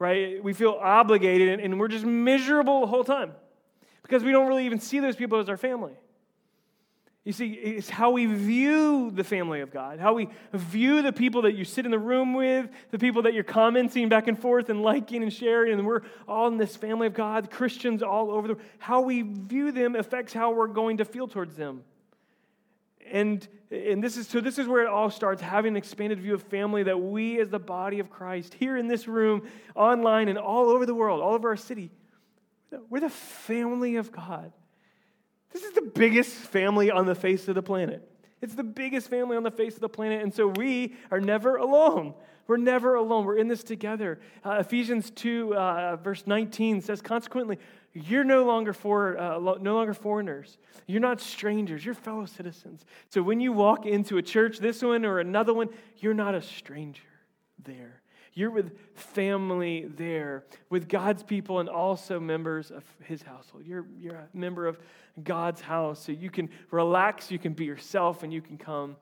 right? 0.00 0.42
We 0.42 0.52
feel 0.52 0.78
obligated, 0.80 1.60
and 1.60 1.78
we're 1.78 1.88
just 1.88 2.04
miserable 2.04 2.80
the 2.80 2.88
whole 2.88 3.04
time 3.04 3.32
because 4.02 4.24
we 4.24 4.32
don't 4.32 4.48
really 4.48 4.66
even 4.66 4.80
see 4.80 4.98
those 4.98 5.14
people 5.14 5.38
as 5.38 5.48
our 5.48 5.56
family. 5.56 5.92
You 7.26 7.32
see, 7.32 7.54
it's 7.54 7.90
how 7.90 8.12
we 8.12 8.26
view 8.26 9.10
the 9.10 9.24
family 9.24 9.60
of 9.60 9.72
God, 9.72 9.98
how 9.98 10.14
we 10.14 10.28
view 10.52 11.02
the 11.02 11.12
people 11.12 11.42
that 11.42 11.56
you 11.56 11.64
sit 11.64 11.84
in 11.84 11.90
the 11.90 11.98
room 11.98 12.34
with, 12.34 12.70
the 12.92 13.00
people 13.00 13.22
that 13.22 13.34
you're 13.34 13.42
commenting 13.42 14.08
back 14.08 14.28
and 14.28 14.38
forth 14.38 14.70
and 14.70 14.80
liking 14.80 15.24
and 15.24 15.32
sharing, 15.32 15.72
and 15.72 15.84
we're 15.84 16.02
all 16.28 16.46
in 16.46 16.56
this 16.56 16.76
family 16.76 17.08
of 17.08 17.14
God, 17.14 17.50
Christians 17.50 18.00
all 18.00 18.30
over 18.30 18.46
the 18.46 18.54
world. 18.54 18.66
How 18.78 19.00
we 19.00 19.22
view 19.22 19.72
them 19.72 19.96
affects 19.96 20.32
how 20.32 20.52
we're 20.52 20.68
going 20.68 20.98
to 20.98 21.04
feel 21.04 21.26
towards 21.26 21.56
them. 21.56 21.82
And, 23.10 23.46
and 23.72 24.04
this 24.04 24.16
is 24.16 24.28
so 24.28 24.40
this 24.40 24.60
is 24.60 24.68
where 24.68 24.84
it 24.84 24.88
all 24.88 25.10
starts 25.10 25.42
having 25.42 25.72
an 25.72 25.76
expanded 25.76 26.20
view 26.20 26.34
of 26.34 26.44
family 26.44 26.84
that 26.84 27.00
we 27.00 27.40
as 27.40 27.48
the 27.48 27.58
body 27.58 27.98
of 27.98 28.08
Christ 28.08 28.54
here 28.54 28.76
in 28.76 28.86
this 28.86 29.08
room 29.08 29.48
online 29.74 30.28
and 30.28 30.38
all 30.38 30.68
over 30.68 30.86
the 30.86 30.94
world 30.94 31.20
all 31.20 31.34
over 31.34 31.48
our 31.50 31.56
city 31.56 31.90
we're 32.90 32.98
the 32.98 33.08
family 33.08 33.94
of 33.94 34.10
God 34.10 34.52
this 35.56 35.64
is 35.64 35.72
the 35.72 35.90
biggest 35.94 36.32
family 36.32 36.90
on 36.90 37.06
the 37.06 37.14
face 37.14 37.48
of 37.48 37.54
the 37.54 37.62
planet 37.62 38.06
it's 38.42 38.54
the 38.54 38.64
biggest 38.64 39.08
family 39.08 39.36
on 39.36 39.42
the 39.42 39.50
face 39.50 39.74
of 39.74 39.80
the 39.80 39.88
planet 39.88 40.22
and 40.22 40.34
so 40.34 40.48
we 40.48 40.94
are 41.10 41.20
never 41.20 41.56
alone 41.56 42.12
we're 42.46 42.58
never 42.58 42.96
alone 42.96 43.24
we're 43.24 43.38
in 43.38 43.48
this 43.48 43.64
together 43.64 44.20
uh, 44.44 44.58
Ephesians 44.60 45.10
2 45.12 45.54
uh, 45.54 45.96
verse 45.96 46.26
19 46.26 46.82
says 46.82 47.00
consequently 47.00 47.58
you're 48.04 48.24
no 48.24 48.44
longer 48.44 48.74
for 48.74 49.18
uh, 49.18 49.38
no 49.38 49.74
longer 49.74 49.94
foreigners. 49.94 50.58
You're 50.86 51.00
not 51.00 51.18
strangers. 51.18 51.82
You're 51.82 51.94
fellow 51.94 52.26
citizens. 52.26 52.84
So 53.08 53.22
when 53.22 53.40
you 53.40 53.52
walk 53.52 53.86
into 53.86 54.18
a 54.18 54.22
church, 54.22 54.58
this 54.58 54.82
one 54.82 55.06
or 55.06 55.18
another 55.18 55.54
one, 55.54 55.70
you're 55.96 56.12
not 56.12 56.34
a 56.34 56.42
stranger 56.42 57.00
there. 57.64 58.02
You're 58.36 58.50
with 58.50 58.78
family 58.94 59.86
there, 59.96 60.44
with 60.68 60.90
God's 60.90 61.22
people 61.22 61.58
and 61.58 61.70
also 61.70 62.20
members 62.20 62.70
of 62.70 62.84
His 63.02 63.22
household. 63.22 63.64
You're, 63.64 63.86
you're 63.98 64.14
a 64.14 64.28
member 64.34 64.66
of 64.66 64.78
God's 65.24 65.62
house. 65.62 66.04
So 66.04 66.12
you 66.12 66.30
can 66.30 66.50
relax, 66.70 67.30
you 67.30 67.38
can 67.38 67.54
be 67.54 67.64
yourself, 67.64 68.22
and 68.22 68.30
you 68.30 68.42
can 68.42 68.58
come 68.58 68.96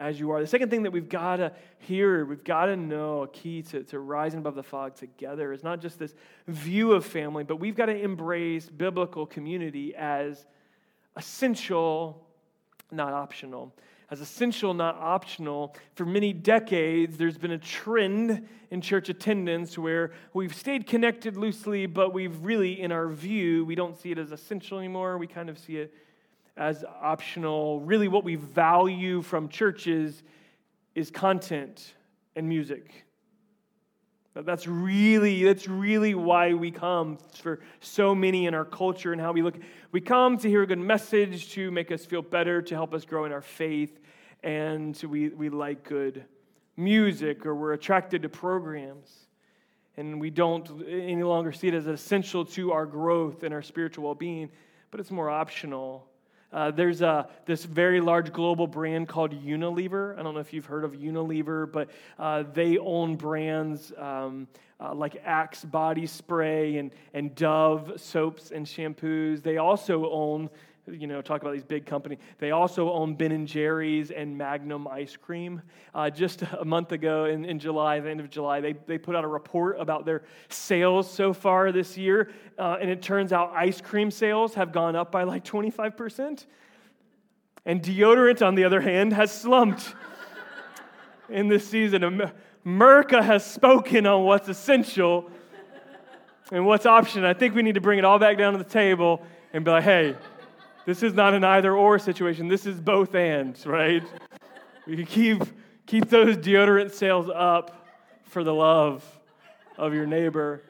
as 0.00 0.18
you 0.18 0.30
are. 0.30 0.40
The 0.40 0.46
second 0.46 0.70
thing 0.70 0.84
that 0.84 0.90
we've 0.90 1.08
got 1.08 1.36
to 1.36 1.52
hear, 1.80 2.24
we've 2.24 2.42
got 2.42 2.66
to 2.66 2.76
know, 2.76 3.24
a 3.24 3.28
key 3.28 3.60
to, 3.64 3.82
to 3.84 3.98
rising 3.98 4.38
above 4.38 4.54
the 4.54 4.62
fog 4.62 4.94
together 4.94 5.52
is 5.52 5.62
not 5.62 5.82
just 5.82 5.98
this 5.98 6.14
view 6.46 6.92
of 6.92 7.04
family, 7.04 7.44
but 7.44 7.56
we've 7.56 7.76
got 7.76 7.86
to 7.86 8.00
embrace 8.00 8.70
biblical 8.70 9.26
community 9.26 9.94
as 9.94 10.46
essential, 11.14 12.26
not 12.90 13.12
optional. 13.12 13.74
As 14.10 14.22
essential, 14.22 14.72
not 14.72 14.96
optional. 14.96 15.76
For 15.94 16.06
many 16.06 16.32
decades, 16.32 17.18
there's 17.18 17.36
been 17.36 17.50
a 17.50 17.58
trend 17.58 18.48
in 18.70 18.80
church 18.80 19.10
attendance 19.10 19.76
where 19.76 20.12
we've 20.32 20.54
stayed 20.54 20.86
connected 20.86 21.36
loosely, 21.36 21.84
but 21.84 22.14
we've 22.14 22.42
really, 22.42 22.80
in 22.80 22.90
our 22.90 23.08
view, 23.08 23.66
we 23.66 23.74
don't 23.74 23.98
see 23.98 24.10
it 24.10 24.18
as 24.18 24.32
essential 24.32 24.78
anymore. 24.78 25.18
We 25.18 25.26
kind 25.26 25.50
of 25.50 25.58
see 25.58 25.76
it 25.76 25.92
as 26.56 26.84
optional. 26.84 27.80
Really, 27.80 28.08
what 28.08 28.24
we 28.24 28.36
value 28.36 29.20
from 29.20 29.48
churches 29.48 30.22
is 30.94 31.10
content 31.10 31.94
and 32.34 32.48
music. 32.48 33.04
That's 34.34 34.68
really, 34.68 35.42
that's 35.42 35.66
really 35.66 36.14
why 36.14 36.54
we 36.54 36.70
come 36.70 37.18
for 37.34 37.60
so 37.80 38.14
many 38.14 38.46
in 38.46 38.54
our 38.54 38.64
culture 38.64 39.12
and 39.12 39.20
how 39.20 39.32
we 39.32 39.42
look. 39.42 39.56
We 39.90 40.00
come 40.00 40.38
to 40.38 40.48
hear 40.48 40.62
a 40.62 40.66
good 40.66 40.78
message 40.78 41.50
to 41.54 41.70
make 41.70 41.90
us 41.90 42.04
feel 42.04 42.22
better, 42.22 42.62
to 42.62 42.74
help 42.74 42.94
us 42.94 43.04
grow 43.04 43.24
in 43.24 43.32
our 43.32 43.42
faith, 43.42 43.98
and 44.44 44.96
we, 45.08 45.30
we 45.30 45.48
like 45.48 45.82
good 45.82 46.24
music 46.76 47.44
or 47.44 47.54
we're 47.54 47.72
attracted 47.72 48.22
to 48.22 48.28
programs. 48.28 49.26
And 49.96 50.20
we 50.20 50.30
don't 50.30 50.84
any 50.88 51.24
longer 51.24 51.50
see 51.50 51.66
it 51.66 51.74
as 51.74 51.88
essential 51.88 52.44
to 52.44 52.70
our 52.70 52.86
growth 52.86 53.42
and 53.42 53.52
our 53.52 53.62
spiritual 53.62 54.04
well 54.04 54.14
being, 54.14 54.50
but 54.92 55.00
it's 55.00 55.10
more 55.10 55.28
optional 55.28 56.07
uh, 56.52 56.70
there's 56.70 57.02
a, 57.02 57.28
this 57.46 57.64
very 57.64 58.00
large 58.00 58.32
global 58.32 58.66
brand 58.66 59.08
called 59.08 59.32
Unilever. 59.32 60.18
I 60.18 60.22
don't 60.22 60.34
know 60.34 60.40
if 60.40 60.52
you've 60.52 60.66
heard 60.66 60.84
of 60.84 60.92
Unilever, 60.92 61.70
but 61.70 61.90
uh, 62.18 62.44
they 62.54 62.78
own 62.78 63.16
brands 63.16 63.92
um, 63.98 64.48
uh, 64.80 64.94
like 64.94 65.20
Axe 65.24 65.64
body 65.64 66.06
spray 66.06 66.78
and, 66.78 66.90
and 67.12 67.34
Dove 67.34 68.00
soaps 68.00 68.50
and 68.50 68.64
shampoos. 68.64 69.42
They 69.42 69.58
also 69.58 70.10
own 70.10 70.48
you 70.92 71.06
know, 71.06 71.20
talk 71.22 71.42
about 71.42 71.52
these 71.52 71.64
big 71.64 71.86
companies. 71.86 72.18
They 72.38 72.50
also 72.50 72.92
own 72.92 73.14
Ben 73.14 73.32
and 73.32 73.46
Jerry's 73.46 74.10
and 74.10 74.36
Magnum 74.36 74.86
ice 74.88 75.16
cream. 75.16 75.62
Uh, 75.94 76.10
just 76.10 76.42
a 76.42 76.64
month 76.64 76.92
ago 76.92 77.26
in, 77.26 77.44
in 77.44 77.58
July, 77.58 78.00
the 78.00 78.10
end 78.10 78.20
of 78.20 78.30
July, 78.30 78.60
they, 78.60 78.74
they 78.86 78.98
put 78.98 79.16
out 79.16 79.24
a 79.24 79.28
report 79.28 79.76
about 79.78 80.04
their 80.04 80.22
sales 80.48 81.10
so 81.10 81.32
far 81.32 81.72
this 81.72 81.96
year. 81.96 82.30
Uh, 82.58 82.78
and 82.80 82.90
it 82.90 83.02
turns 83.02 83.32
out 83.32 83.52
ice 83.54 83.80
cream 83.80 84.10
sales 84.10 84.54
have 84.54 84.72
gone 84.72 84.96
up 84.96 85.12
by 85.12 85.24
like 85.24 85.44
25%. 85.44 86.46
And 87.64 87.82
deodorant, 87.82 88.46
on 88.46 88.54
the 88.54 88.64
other 88.64 88.80
hand, 88.80 89.12
has 89.12 89.30
slumped 89.30 89.94
in 91.28 91.48
this 91.48 91.68
season. 91.68 92.32
America 92.64 93.22
has 93.22 93.44
spoken 93.44 94.06
on 94.06 94.24
what's 94.24 94.48
essential 94.48 95.30
and 96.50 96.66
what's 96.66 96.86
optional. 96.86 97.28
I 97.28 97.34
think 97.34 97.54
we 97.54 97.62
need 97.62 97.74
to 97.74 97.80
bring 97.80 97.98
it 97.98 98.04
all 98.04 98.18
back 98.18 98.38
down 98.38 98.52
to 98.52 98.58
the 98.58 98.64
table 98.64 99.22
and 99.52 99.64
be 99.64 99.70
like, 99.70 99.84
hey, 99.84 100.16
this 100.88 101.02
is 101.02 101.12
not 101.12 101.34
an 101.34 101.44
either 101.44 101.76
or 101.76 101.98
situation. 101.98 102.48
This 102.48 102.64
is 102.64 102.80
both 102.80 103.14
ends, 103.14 103.66
right? 103.66 104.02
You 104.86 105.04
keep, 105.04 105.42
keep 105.84 106.08
those 106.08 106.38
deodorant 106.38 106.92
sales 106.92 107.28
up 107.28 107.86
for 108.22 108.42
the 108.42 108.54
love 108.54 109.04
of 109.76 109.92
your 109.92 110.06
neighbor. 110.06 110.62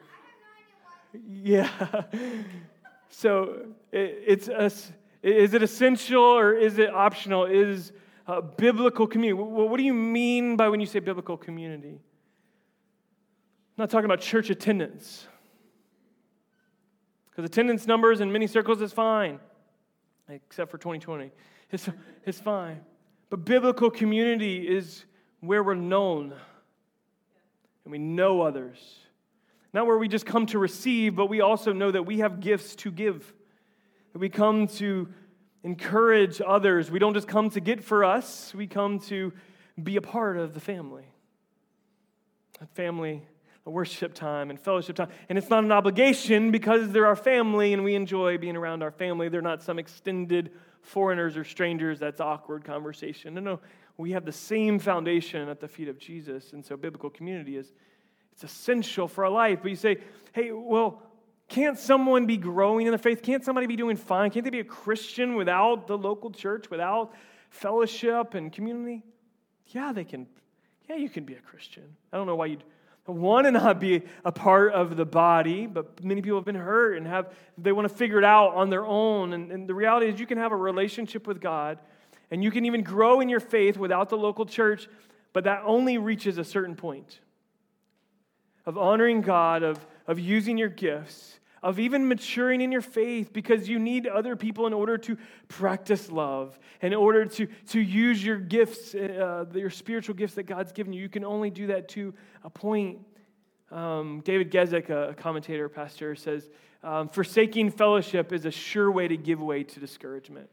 Yeah. 1.25 1.69
So 3.11 3.67
it, 3.93 4.23
it's 4.27 4.47
a, 4.49 4.69
is 5.23 5.53
it 5.53 5.63
essential 5.63 6.21
or 6.21 6.53
is 6.53 6.79
it 6.79 6.93
optional? 6.93 7.45
Is 7.45 7.93
uh, 8.27 8.41
biblical 8.41 9.07
community. 9.07 9.41
What, 9.41 9.69
what 9.69 9.77
do 9.77 9.83
you 9.83 9.93
mean 9.93 10.57
by 10.57 10.67
when 10.67 10.81
you 10.81 10.85
say 10.85 10.99
biblical 10.99 11.37
community? 11.37 11.93
I'm 11.93 13.77
not 13.77 13.89
talking 13.89 14.05
about 14.05 14.19
church 14.19 14.49
attendance. 14.49 15.27
Because 17.29 17.45
attendance 17.45 17.87
numbers 17.87 18.19
in 18.19 18.33
many 18.33 18.47
circles 18.47 18.81
is 18.81 18.91
fine 18.91 19.39
except 20.29 20.71
for 20.71 20.77
2020. 20.77 21.31
It's, 21.71 21.89
it's 22.25 22.39
fine. 22.39 22.81
But 23.29 23.45
biblical 23.45 23.89
community 23.89 24.67
is 24.67 25.05
where 25.39 25.63
we're 25.63 25.75
known 25.75 26.33
and 27.83 27.91
we 27.91 27.99
know 27.99 28.41
others. 28.41 28.77
Not 29.73 29.85
where 29.85 29.97
we 29.97 30.07
just 30.07 30.25
come 30.25 30.45
to 30.47 30.59
receive, 30.59 31.15
but 31.15 31.27
we 31.27 31.41
also 31.41 31.73
know 31.73 31.91
that 31.91 32.03
we 32.03 32.19
have 32.19 32.39
gifts 32.39 32.75
to 32.77 32.91
give. 32.91 33.33
That 34.13 34.19
we 34.19 34.29
come 34.29 34.67
to 34.67 35.07
encourage 35.63 36.41
others. 36.45 36.89
We 36.89 36.99
don't 36.99 37.13
just 37.13 37.27
come 37.27 37.49
to 37.51 37.59
get 37.59 37.83
for 37.83 38.03
us, 38.03 38.53
we 38.53 38.67
come 38.67 38.99
to 39.01 39.33
be 39.81 39.95
a 39.95 40.01
part 40.01 40.37
of 40.37 40.53
the 40.53 40.59
family. 40.59 41.05
A 42.61 42.65
family 42.67 43.23
worship 43.65 44.13
time 44.13 44.49
and 44.49 44.59
fellowship 44.59 44.95
time. 44.95 45.09
And 45.27 45.37
it's 45.37 45.49
not 45.49 45.63
an 45.63 45.71
obligation 45.71 46.51
because 46.51 46.89
they're 46.89 47.05
our 47.05 47.15
family 47.15 47.73
and 47.73 47.83
we 47.83 47.95
enjoy 47.95 48.37
being 48.37 48.55
around 48.55 48.83
our 48.83 48.91
family. 48.91 49.29
They're 49.29 49.41
not 49.41 49.61
some 49.61 49.79
extended 49.79 50.51
foreigners 50.81 51.37
or 51.37 51.43
strangers 51.43 51.99
that's 51.99 52.21
awkward 52.21 52.63
conversation. 52.63 53.33
No, 53.33 53.41
no. 53.41 53.59
We 53.97 54.11
have 54.11 54.25
the 54.25 54.31
same 54.31 54.79
foundation 54.79 55.49
at 55.49 55.59
the 55.59 55.67
feet 55.67 55.89
of 55.89 55.99
Jesus. 55.99 56.53
And 56.53 56.65
so 56.65 56.77
biblical 56.77 57.09
community 57.09 57.57
is 57.57 57.71
it's 58.31 58.43
essential 58.43 59.07
for 59.07 59.25
our 59.25 59.31
life. 59.31 59.59
But 59.61 59.69
you 59.71 59.75
say, 59.75 59.97
hey, 60.31 60.51
well, 60.51 61.03
can't 61.49 61.77
someone 61.77 62.25
be 62.25 62.37
growing 62.37 62.85
in 62.85 62.91
the 62.91 62.97
faith? 62.97 63.21
Can't 63.21 63.43
somebody 63.43 63.67
be 63.67 63.75
doing 63.75 63.97
fine? 63.97 64.31
Can't 64.31 64.45
they 64.45 64.51
be 64.51 64.59
a 64.59 64.63
Christian 64.63 65.35
without 65.35 65.87
the 65.87 65.97
local 65.97 66.31
church, 66.31 66.69
without 66.69 67.13
fellowship 67.49 68.35
and 68.35 68.53
community? 68.53 69.03
Yeah, 69.67 69.91
they 69.91 70.05
can. 70.05 70.27
Yeah, 70.87 70.95
you 70.95 71.09
can 71.09 71.25
be 71.25 71.33
a 71.33 71.41
Christian. 71.41 71.83
I 72.13 72.17
don't 72.17 72.27
know 72.27 72.35
why 72.35 72.47
you'd 72.47 72.63
want 73.11 73.45
to 73.45 73.51
not 73.51 73.79
be 73.79 74.03
a 74.23 74.31
part 74.31 74.73
of 74.73 74.95
the 74.95 75.05
body, 75.05 75.65
but 75.65 76.03
many 76.03 76.21
people 76.21 76.37
have 76.37 76.45
been 76.45 76.55
hurt 76.55 76.97
and 76.97 77.07
have 77.07 77.33
they 77.57 77.71
want 77.71 77.87
to 77.87 77.93
figure 77.93 78.17
it 78.17 78.23
out 78.23 78.53
on 78.55 78.69
their 78.69 78.85
own. 78.85 79.33
And, 79.33 79.51
and 79.51 79.67
the 79.67 79.73
reality 79.73 80.07
is 80.07 80.19
you 80.19 80.25
can 80.25 80.37
have 80.37 80.51
a 80.51 80.55
relationship 80.55 81.27
with 81.27 81.41
God 81.41 81.79
and 82.31 82.43
you 82.43 82.51
can 82.51 82.65
even 82.65 82.83
grow 82.83 83.21
in 83.21 83.29
your 83.29 83.39
faith 83.39 83.77
without 83.77 84.09
the 84.09 84.17
local 84.17 84.45
church, 84.45 84.87
but 85.33 85.43
that 85.45 85.63
only 85.65 85.97
reaches 85.97 86.37
a 86.37 86.43
certain 86.43 86.75
point 86.75 87.19
of 88.65 88.77
honoring 88.77 89.21
God, 89.21 89.63
of, 89.63 89.79
of 90.05 90.19
using 90.19 90.57
your 90.57 90.69
gifts, 90.69 91.38
of 91.61 91.79
even 91.79 92.07
maturing 92.07 92.61
in 92.61 92.71
your 92.71 92.81
faith 92.81 93.33
because 93.33 93.67
you 93.67 93.79
need 93.79 94.07
other 94.07 94.35
people 94.35 94.67
in 94.67 94.73
order 94.73 94.97
to 94.97 95.17
practice 95.47 96.11
love, 96.11 96.57
in 96.81 96.93
order 96.93 97.25
to, 97.25 97.47
to 97.67 97.79
use 97.79 98.23
your 98.23 98.37
gifts, 98.37 98.95
uh, 98.95 99.45
your 99.53 99.69
spiritual 99.69 100.15
gifts 100.15 100.35
that 100.35 100.43
God's 100.43 100.71
given 100.71 100.93
you. 100.93 101.01
You 101.01 101.09
can 101.09 101.25
only 101.25 101.49
do 101.49 101.67
that 101.67 101.89
to 101.89 102.13
a 102.43 102.49
point. 102.49 102.99
Um, 103.71 104.21
David 104.23 104.51
Guzik, 104.51 104.89
a 104.89 105.13
commentator, 105.13 105.69
pastor, 105.69 106.15
says, 106.15 106.49
um, 106.83 107.09
Forsaking 107.09 107.71
fellowship 107.71 108.31
is 108.31 108.45
a 108.45 108.51
sure 108.51 108.89
way 108.89 109.07
to 109.07 109.17
give 109.17 109.41
way 109.41 109.63
to 109.63 109.79
discouragement. 109.79 110.49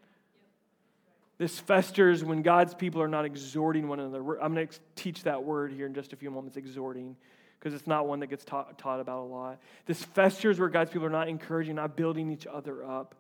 This 1.39 1.59
festers 1.59 2.25
when 2.25 2.43
God's 2.43 2.75
people 2.75 3.03
are 3.03 3.09
not 3.09 3.27
exhorting 3.27 3.89
one 3.89 4.01
another. 4.01 4.41
I'm 4.41 4.55
going 4.55 4.69
to 4.69 4.79
teach 4.95 5.23
that 5.25 5.45
word 5.45 5.71
here 5.71 5.87
in 5.87 5.95
just 5.95 6.13
a 6.15 6.17
few 6.17 6.31
moments 6.31 6.57
exhorting 6.57 7.15
because 7.59 7.75
it's 7.75 7.87
not 7.87 8.07
one 8.07 8.21
that 8.21 8.29
gets 8.29 8.45
taught, 8.45 8.79
taught 8.79 9.01
about 9.01 9.21
a 9.21 9.29
lot. 9.29 9.59
This 9.87 10.05
festers 10.05 10.59
where 10.59 10.69
God's 10.69 10.91
people 10.91 11.07
are 11.07 11.11
not 11.11 11.29
encouraging, 11.29 11.75
not 11.77 11.97
building 11.97 12.31
each 12.31 12.47
other 12.47 12.85
up. 12.85 13.15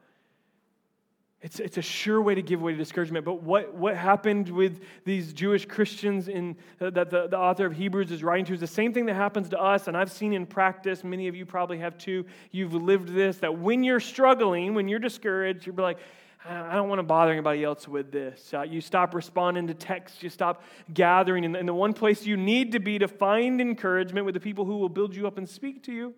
It's, 1.42 1.60
it's 1.60 1.76
a 1.76 1.82
sure 1.82 2.20
way 2.20 2.34
to 2.34 2.42
give 2.42 2.62
way 2.62 2.72
to 2.72 2.78
discouragement. 2.78 3.24
But 3.24 3.42
what, 3.42 3.74
what 3.74 3.94
happened 3.96 4.48
with 4.48 4.80
these 5.04 5.32
Jewish 5.32 5.66
Christians 5.66 6.28
in, 6.28 6.56
uh, 6.80 6.90
that 6.90 7.10
the, 7.10 7.28
the 7.28 7.38
author 7.38 7.66
of 7.66 7.74
Hebrews 7.74 8.10
is 8.10 8.24
writing 8.24 8.46
to 8.46 8.54
is 8.54 8.60
the 8.60 8.66
same 8.66 8.92
thing 8.92 9.06
that 9.06 9.14
happens 9.14 9.50
to 9.50 9.60
us, 9.60 9.86
and 9.86 9.96
I've 9.96 10.10
seen 10.10 10.32
in 10.32 10.46
practice, 10.46 11.04
many 11.04 11.28
of 11.28 11.36
you 11.36 11.44
probably 11.44 11.78
have 11.78 11.98
too. 11.98 12.24
You've 12.50 12.74
lived 12.74 13.10
this, 13.10 13.38
that 13.38 13.58
when 13.58 13.84
you're 13.84 14.00
struggling, 14.00 14.74
when 14.74 14.88
you're 14.88 14.98
discouraged, 14.98 15.66
you're 15.66 15.76
like, 15.76 15.98
I 16.48 16.74
don't 16.74 16.88
want 16.88 17.00
to 17.00 17.04
bother 17.04 17.32
anybody 17.32 17.64
else 17.64 17.88
with 17.88 18.12
this. 18.12 18.52
Uh, 18.54 18.62
you 18.62 18.80
stop 18.80 19.14
responding 19.14 19.66
to 19.66 19.74
texts. 19.74 20.22
You 20.22 20.30
stop 20.30 20.62
gathering. 20.92 21.44
And, 21.44 21.68
the 21.68 21.74
one 21.74 21.92
place 21.92 22.24
you 22.24 22.36
need 22.36 22.72
to 22.72 22.78
be 22.78 22.98
to 22.98 23.08
find 23.08 23.60
encouragement 23.60 24.26
with 24.26 24.34
the 24.34 24.40
people 24.40 24.64
who 24.64 24.76
will 24.76 24.88
build 24.88 25.14
you 25.14 25.26
up 25.26 25.38
and 25.38 25.48
speak 25.48 25.82
to 25.84 25.92
you, 25.92 26.14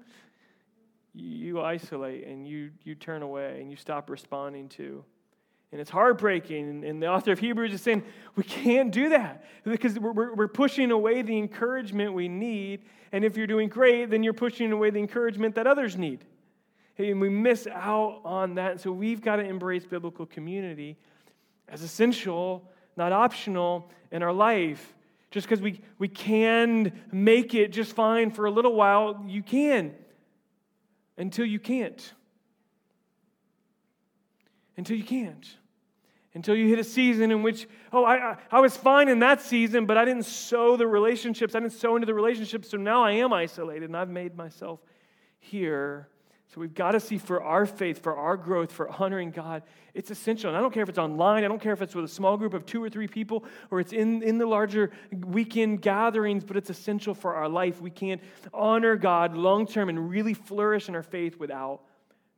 you 1.15 1.61
isolate 1.61 2.27
and 2.27 2.47
you, 2.47 2.71
you 2.85 2.95
turn 2.95 3.23
away 3.23 3.61
and 3.61 3.71
you 3.71 3.77
stop 3.77 4.11
responding 4.11 4.69
to. 4.71 5.03
And 5.73 5.81
it's 5.81 5.91
heartbreaking. 5.91 6.85
And 6.85 7.03
the 7.03 7.07
author 7.07 7.33
of 7.33 7.39
Hebrews 7.39 7.73
is 7.73 7.81
saying, 7.81 8.03
we 8.37 8.45
can't 8.45 8.91
do 8.91 9.11
that 9.11 9.45
because 9.65 9.99
we're, 9.99 10.35
we're 10.35 10.49
pushing 10.49 10.91
away 10.91 11.23
the 11.23 11.37
encouragement 11.39 12.13
we 12.13 12.29
need. 12.29 12.85
And 13.13 13.25
if 13.25 13.37
you're 13.37 13.47
doing 13.47 13.69
great, 13.69 14.11
then 14.11 14.23
you're 14.23 14.35
pushing 14.35 14.73
away 14.73 14.91
the 14.91 14.99
encouragement 14.99 15.55
that 15.55 15.67
others 15.67 15.97
need. 15.97 16.25
And 16.99 17.21
we 17.21 17.29
miss 17.29 17.67
out 17.69 18.21
on 18.25 18.55
that. 18.57 18.73
And 18.73 18.81
So 18.81 18.91
we've 18.91 19.21
got 19.21 19.37
to 19.37 19.45
embrace 19.45 19.87
biblical 19.87 20.27
community 20.27 20.97
as 21.69 21.83
essential, 21.83 22.69
not 22.97 23.13
optional, 23.13 23.91
in 24.11 24.23
our 24.23 24.33
life. 24.33 24.95
Just 25.31 25.47
because 25.47 25.61
we, 25.61 25.81
we 25.99 26.09
can 26.09 26.93
make 27.13 27.55
it 27.55 27.71
just 27.71 27.93
fine 27.93 28.31
for 28.31 28.47
a 28.47 28.51
little 28.51 28.75
while, 28.75 29.25
you 29.27 29.43
can 29.43 29.95
until 31.19 31.45
you 31.45 31.59
can't. 31.59 32.13
Until 34.77 34.97
you 34.97 35.05
can't. 35.05 35.47
Until 36.35 36.55
you 36.55 36.69
hit 36.69 36.79
a 36.79 36.85
season 36.85 37.31
in 37.31 37.43
which, 37.43 37.67
oh, 37.93 38.05
I, 38.05 38.33
I, 38.33 38.37
I, 38.53 38.61
was 38.61 38.77
fine 38.77 39.09
in 39.09 39.19
that 39.21 39.43
season, 39.43 39.87
but 39.87 39.99
I 39.99 40.05
didn't 40.05 40.25
sow 40.25 40.77
the 40.77 40.87
relationships. 40.87 41.55
I 41.55 41.61
didn't 41.61 41.73
sow 41.73 41.97
into 41.97 42.07
the 42.07 42.15
relationships, 42.15 42.71
so 42.71 42.77
now 42.77 43.03
I 43.03 43.13
am 43.13 43.33
isolated 43.33 43.85
and 43.85 43.97
I've 43.97 44.09
made 44.09 44.37
myself 44.37 44.81
here 45.41 46.09
so 46.55 46.63
we've 46.63 46.75
got 46.75 46.93
to 46.93 47.01
see 47.01 47.19
for 47.19 47.43
our 47.43 47.67
faith, 47.67 48.03
for 48.03 48.17
our 48.17 48.37
growth, 48.37 48.73
for 48.73 48.89
honoring 48.89 49.33
God, 49.33 49.63
it's 49.93 50.11
essential. 50.11 50.49
And 50.49 50.57
I 50.57 50.63
don't 50.63 50.73
care 50.73 50.83
if 50.83 50.89
it's 50.89 50.99
online, 50.99 51.45
I 51.45 51.49
don't 51.49 51.61
care 51.61 51.75
if 51.75 51.83
it's 51.83 51.95
with 51.95 52.07
a 52.07 52.09
small 52.09 52.39
group 52.39 52.55
of 52.55 52.65
two 52.65 52.83
or 52.83 52.89
three 52.89 53.07
people, 53.07 53.45
or 53.71 53.81
it's 53.81 53.93
in, 53.93 54.23
in 54.23 54.39
the 54.39 54.47
larger 54.47 54.91
weekend 55.13 55.83
gatherings, 55.83 56.45
but 56.45 56.57
it's 56.57 56.71
essential 56.71 57.15
for 57.15 57.35
our 57.35 57.51
life. 57.51 57.83
We 57.83 57.91
can't 57.91 58.23
honor 58.55 58.97
God 58.97 59.37
long 59.37 59.67
term 59.67 59.91
and 59.91 60.09
really 60.09 60.33
flourish 60.33 60.89
in 60.89 60.95
our 60.95 61.03
faith 61.03 61.39
without 61.39 61.83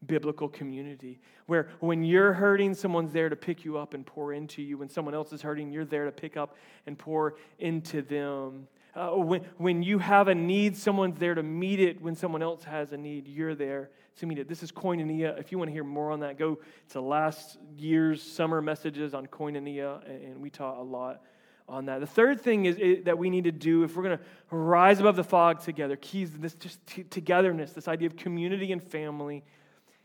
biblical 0.05 0.49
community. 0.49 1.21
Where 1.47 1.69
when 1.79 2.03
you're 2.03 2.33
hurting, 2.33 2.75
someone's 2.75 3.13
there 3.13 3.29
to 3.29 3.37
pick 3.37 3.65
you 3.65 3.79
up 3.79 3.95
and 3.95 4.05
pour 4.05 4.33
into 4.33 4.61
you. 4.61 4.77
When 4.77 4.89
someone 4.89 5.15
else 5.15 5.33
is 5.33 5.41
hurting, 5.41 5.71
you're 5.71 5.85
there 5.85 6.07
to 6.07 6.13
pick 6.13 6.37
up 6.37 6.57
and 6.87 6.99
pour 6.99 7.37
into 7.61 8.03
them. 8.03 8.67
Uh, 8.93 9.11
when, 9.11 9.43
when 9.59 9.85
you 9.85 9.99
have 9.99 10.27
a 10.27 10.35
need, 10.35 10.77
someone's 10.77 11.19
there 11.21 11.37
to 11.37 11.45
meet 11.45 11.79
it. 11.79 12.03
When 12.03 12.17
someone 12.17 12.43
else 12.43 12.65
has 12.65 12.91
a 12.91 12.97
need, 12.97 13.29
you're 13.29 13.55
there 13.55 13.91
to 14.17 14.27
meet 14.27 14.39
it. 14.39 14.49
This 14.49 14.63
is 14.63 14.73
koinonia. 14.73 15.39
If 15.39 15.53
you 15.53 15.59
want 15.59 15.69
to 15.69 15.73
hear 15.73 15.85
more 15.85 16.11
on 16.11 16.21
that, 16.21 16.39
go 16.39 16.59
to 16.91 17.01
last 17.01 17.59
year's 17.77 18.23
summer 18.23 18.61
messages 18.61 19.15
on 19.15 19.27
koinonia, 19.27 20.07
and 20.09 20.41
we 20.41 20.51
taught 20.51 20.79
a 20.79 20.83
lot 20.83 21.23
on 21.69 21.87
that. 21.87 22.01
The 22.01 22.07
third 22.07 22.41
thing 22.41 22.67
is, 22.67 23.05
that 23.05 23.17
we 23.17 23.31
need 23.31 23.45
to 23.45 23.53
do 23.53 23.85
if 23.85 23.97
we're 23.97 24.03
going 24.03 24.19
to 24.19 24.25
rise 24.51 25.01
above 25.01 25.17
the 25.17 25.25
fog 25.25 25.63
together, 25.63 25.97
keys 25.97 26.31
this 26.33 26.55
just 26.55 26.85
t- 26.87 27.05
togetherness, 27.05 27.73
this 27.73 27.89
idea 27.89 28.09
of 28.09 28.17
community 28.17 28.73
and 28.73 28.83
family, 28.83 29.45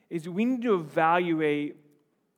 is 0.09 0.29
we 0.29 0.45
need 0.45 0.61
to 0.61 0.75
evaluate 0.75 1.77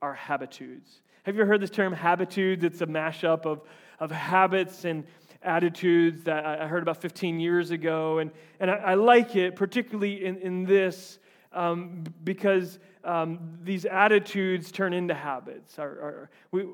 our 0.01 0.13
habitudes. 0.13 1.01
Have 1.24 1.36
you 1.36 1.41
ever 1.41 1.50
heard 1.50 1.62
this 1.62 1.69
term 1.69 1.93
habitudes? 1.93 2.63
It's 2.63 2.81
a 2.81 2.88
mashup 2.88 3.45
of, 3.45 3.62
of 4.00 4.12
habits 4.12 4.86
and 4.86 5.03
attitudes 5.41 6.24
that 6.24 6.45
I 6.45 6.67
heard 6.67 6.81
about 6.81 7.01
15 7.01 7.39
years 7.39 7.71
ago. 7.71 8.19
And, 8.19 8.31
and 8.59 8.71
I, 8.71 8.75
I 8.75 8.93
like 8.93 9.36
it, 9.36 9.55
particularly 9.55 10.25
in, 10.25 10.38
in 10.38 10.63
this, 10.63 11.19
um, 11.57 12.03
because 12.23 12.77
um, 13.03 13.57
these 13.63 13.85
attitudes 13.85 14.71
turn 14.71 14.93
into 14.93 15.15
habits. 15.15 15.79
Our, 15.79 15.87
our, 15.87 16.29
we, 16.51 16.67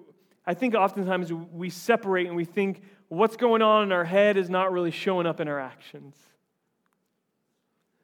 I 0.46 0.54
think 0.54 0.76
oftentimes 0.76 1.32
we 1.32 1.70
separate 1.70 2.28
and 2.28 2.36
we 2.36 2.44
think 2.44 2.84
what's 3.08 3.38
going 3.38 3.62
on 3.62 3.84
in 3.84 3.92
our 3.94 4.04
head 4.04 4.36
is 4.36 4.50
not 4.50 4.74
really 4.74 4.92
showing 4.92 5.26
up 5.26 5.40
in 5.40 5.48
our 5.48 5.60
actions. 5.60 6.18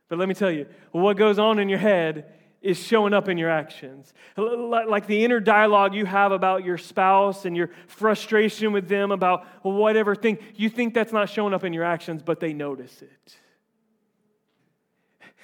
But 0.08 0.20
let 0.20 0.30
me 0.30 0.34
tell 0.34 0.50
you, 0.50 0.68
what 0.92 1.18
goes 1.18 1.38
on 1.38 1.60
in 1.60 1.68
your 1.68 1.80
head 1.80 2.34
is 2.62 2.82
showing 2.82 3.14
up 3.14 3.28
in 3.28 3.38
your 3.38 3.50
actions. 3.50 4.14
Like 4.38 5.06
the 5.06 5.24
inner 5.26 5.42
dialogue 5.42 5.94
you 5.94 6.06
have 6.06 6.32
about 6.32 6.64
your 6.64 6.78
spouse 6.78 7.44
and 7.44 7.58
your 7.58 7.72
frustration 7.88 8.72
with 8.72 8.88
them 8.88 9.12
about 9.12 9.46
whatever 9.64 10.16
thing, 10.16 10.38
you 10.56 10.70
think 10.70 10.94
that's 10.94 11.12
not 11.12 11.30
showing 11.30 11.54
up 11.54 11.66
in 11.66 11.74
your 11.74 11.84
actions, 11.84 12.24
but 12.24 12.40
they 12.40 12.54
notice 12.54 13.02
it. 13.02 13.38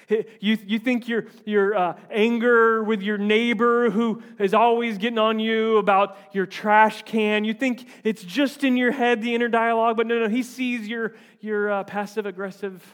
You, 0.08 0.58
you 0.64 0.78
think 0.78 1.08
your, 1.08 1.26
your 1.44 1.76
uh, 1.76 1.98
anger 2.10 2.82
with 2.82 3.02
your 3.02 3.18
neighbor 3.18 3.90
who 3.90 4.22
is 4.38 4.54
always 4.54 4.98
getting 4.98 5.18
on 5.18 5.40
you 5.40 5.78
about 5.78 6.16
your 6.32 6.46
trash 6.46 7.02
can, 7.02 7.44
you 7.44 7.54
think 7.54 7.88
it's 8.04 8.22
just 8.22 8.62
in 8.62 8.76
your 8.76 8.92
head, 8.92 9.20
the 9.20 9.34
inner 9.34 9.48
dialogue, 9.48 9.96
but 9.96 10.06
no, 10.06 10.20
no, 10.20 10.28
he 10.28 10.42
sees 10.42 10.86
your, 10.86 11.14
your 11.40 11.70
uh, 11.70 11.84
passive 11.84 12.24
aggressive 12.24 12.84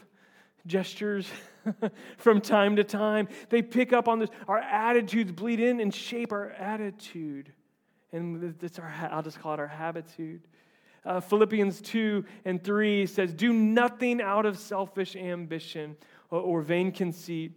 gestures 0.65 1.27
from 2.17 2.41
time 2.41 2.77
to 2.77 2.83
time. 2.83 3.27
They 3.49 3.61
pick 3.61 3.93
up 3.93 4.07
on 4.07 4.19
this. 4.19 4.29
Our 4.47 4.59
attitudes 4.59 5.31
bleed 5.31 5.59
in 5.59 5.79
and 5.79 5.93
shape 5.93 6.31
our 6.31 6.49
attitude. 6.51 7.51
And 8.11 8.55
that's 8.59 8.79
our, 8.79 8.93
I'll 9.11 9.23
just 9.23 9.39
call 9.39 9.53
it 9.53 9.59
our 9.59 9.67
habitude. 9.67 10.41
Uh, 11.05 11.19
Philippians 11.19 11.81
2 11.81 12.23
and 12.45 12.63
3 12.63 13.05
says, 13.05 13.33
Do 13.33 13.51
nothing 13.51 14.21
out 14.21 14.45
of 14.45 14.57
selfish 14.57 15.15
ambition 15.15 15.97
or, 16.33 16.41
or 16.41 16.61
vain 16.61 16.91
conceit, 16.91 17.51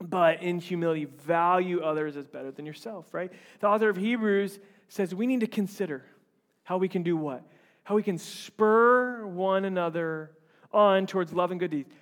but 0.00 0.42
in 0.42 0.58
humility, 0.58 1.06
value 1.06 1.80
others 1.80 2.16
as 2.16 2.26
better 2.26 2.50
than 2.50 2.66
yourself, 2.66 3.12
right? 3.12 3.32
The 3.60 3.68
author 3.68 3.88
of 3.88 3.96
Hebrews 3.96 4.60
says 4.88 5.14
we 5.14 5.26
need 5.26 5.40
to 5.40 5.46
consider 5.46 6.04
how 6.62 6.76
we 6.76 6.88
can 6.88 7.02
do 7.02 7.16
what? 7.16 7.42
How 7.84 7.94
we 7.94 8.02
can 8.02 8.18
spur 8.18 9.26
one 9.26 9.64
another 9.64 10.32
on 10.72 11.06
towards 11.06 11.32
love 11.32 11.50
and 11.50 11.58
good 11.58 11.70
deeds. 11.70 11.94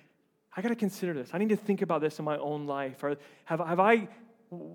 I 0.55 0.61
got 0.61 0.69
to 0.69 0.75
consider 0.75 1.13
this. 1.13 1.29
I 1.33 1.37
need 1.37 1.49
to 1.49 1.55
think 1.55 1.81
about 1.81 2.01
this 2.01 2.19
in 2.19 2.25
my 2.25 2.37
own 2.37 2.67
life. 2.67 3.01
Or 3.03 3.15
have, 3.45 3.59
have 3.59 3.79
I, 3.79 4.09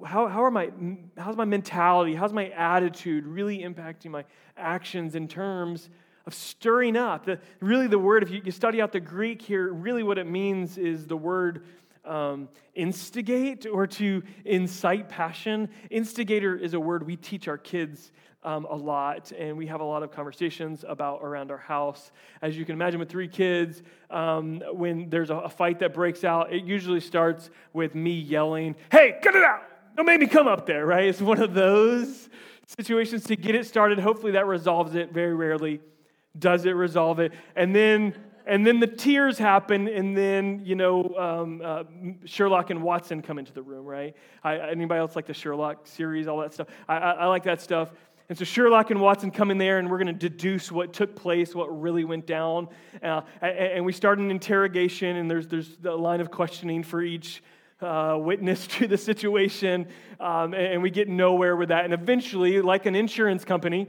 how, 0.07 0.27
how 0.27 0.42
are 0.42 0.51
my, 0.51 0.70
how's 1.18 1.37
my 1.37 1.44
mentality, 1.44 2.14
how's 2.14 2.33
my 2.33 2.49
attitude 2.49 3.27
really 3.27 3.59
impacting 3.59 4.11
my 4.11 4.25
actions 4.57 5.14
in 5.14 5.29
terms 5.29 5.90
of 6.27 6.35
stirring 6.35 6.97
up? 6.97 7.27
The, 7.27 7.39
really, 7.61 7.87
the 7.87 7.99
word, 7.99 8.23
if 8.23 8.31
you, 8.31 8.43
you 8.45 8.51
study 8.51 8.81
out 8.81 8.93
the 8.93 9.01
Greek 9.01 9.41
here, 9.41 9.73
really 9.73 10.03
what 10.03 10.19
it 10.19 10.27
means 10.27 10.79
is 10.79 11.07
the 11.07 11.17
word 11.17 11.65
um, 12.07 12.49
instigate 12.75 13.67
or 13.67 13.87
to 13.87 14.23
incite 14.45 15.09
passion. 15.09 15.69
Instigator 15.91 16.57
is 16.57 16.75
a 16.75 16.81
word 16.81 17.07
we 17.07 17.17
teach 17.17 17.49
our 17.49 17.59
kids 17.59 18.12
um, 18.45 18.65
a 18.71 18.77
lot, 18.77 19.33
and 19.33 19.57
we 19.57 19.67
have 19.67 19.81
a 19.81 19.85
lot 19.85 20.05
of 20.05 20.12
conversations 20.12 20.85
about 20.87 21.21
around 21.23 21.51
our 21.51 21.59
house. 21.59 22.12
As 22.41 22.57
you 22.57 22.65
can 22.65 22.75
imagine, 22.75 23.01
with 23.01 23.09
three 23.09 23.27
kids, 23.27 23.83
um, 24.09 24.62
when 24.73 25.11
there's 25.11 25.31
a, 25.31 25.35
a, 25.35 25.49
fight 25.49 25.81
that 25.81 25.93
breaks 25.93 26.23
out, 26.23 26.53
it 26.53 26.65
usually 26.65 27.01
starts 27.01 27.51
with 27.73 27.97
me 27.97 28.12
yelling, 28.12 28.77
"Hey, 28.93 29.19
cut 29.21 29.35
it 29.35 29.43
out! 29.43 29.62
Don't 29.97 30.07
make 30.07 30.21
me 30.21 30.29
come 30.29 30.47
up 30.47 30.65
there!" 30.65 30.87
Right? 30.87 31.09
It's 31.09 31.21
one 31.21 31.43
of 31.43 31.55
those 31.55 32.29
situations 32.69 33.25
to 33.25 33.35
get 33.35 33.57
it 33.57 33.67
started. 33.67 33.99
Hopefully, 33.99 34.33
that 34.33 34.47
resolves 34.47 34.95
it. 34.95 35.12
Very 35.12 35.35
rarely 35.35 35.81
does 36.38 36.66
it 36.66 36.72
resolve 36.72 37.20
it, 37.20 37.33
and 37.55 37.75
then 37.75 38.14
and 38.46 38.64
then 38.64 38.79
the 38.79 38.87
tears 38.87 39.38
happen, 39.38 39.88
and 39.88 40.16
then 40.16 40.62
you 40.64 40.77
know 40.77 41.14
um, 41.18 41.61
uh, 41.64 41.83
Sherlock 42.25 42.70
and 42.70 42.83
Watson 42.83 43.20
come 43.20 43.38
into 43.38 43.53
the 43.53 43.62
room, 43.62 43.85
right? 43.85 44.14
I, 44.44 44.59
anybody 44.59 45.01
else 45.01 45.16
like 45.16 45.27
the 45.27 45.35
Sherlock 45.35 45.87
series, 45.87 46.29
all 46.29 46.38
that 46.38 46.55
stuff? 46.55 46.68
I, 46.88 46.96
I, 46.96 47.11
I 47.12 47.27
like 47.27 47.42
that 47.44 47.61
stuff. 47.61 47.90
And 48.29 48.37
so 48.37 48.44
Sherlock 48.44 48.90
and 48.90 49.01
Watson 49.01 49.31
come 49.31 49.51
in 49.51 49.59
there, 49.59 49.79
and 49.79 49.90
we're 49.90 49.99
going 49.99 50.07
to 50.09 50.12
deduce 50.29 50.72
what 50.72 50.92
took 50.92 51.14
place, 51.14 51.55
what 51.55 51.81
really 51.81 52.05
went 52.05 52.27
down. 52.27 52.68
Uh, 53.01 53.20
and 53.40 53.85
we 53.85 53.92
start 53.92 54.18
an 54.18 54.31
interrogation, 54.31 55.16
and 55.16 55.31
there's, 55.31 55.46
there's 55.46 55.77
a 55.85 55.90
line 55.90 56.20
of 56.20 56.31
questioning 56.31 56.83
for 56.83 57.03
each 57.03 57.42
uh, 57.81 58.16
witness 58.18 58.66
to 58.79 58.88
the 58.88 58.99
situation. 58.99 59.87
Um, 60.18 60.55
and 60.55 60.83
we 60.83 60.90
get 60.90 61.09
nowhere 61.09 61.55
with 61.55 61.68
that. 61.68 61.85
And 61.85 61.94
eventually, 61.94 62.61
like 62.62 62.87
an 62.87 62.96
insurance 62.96 63.44
company, 63.44 63.88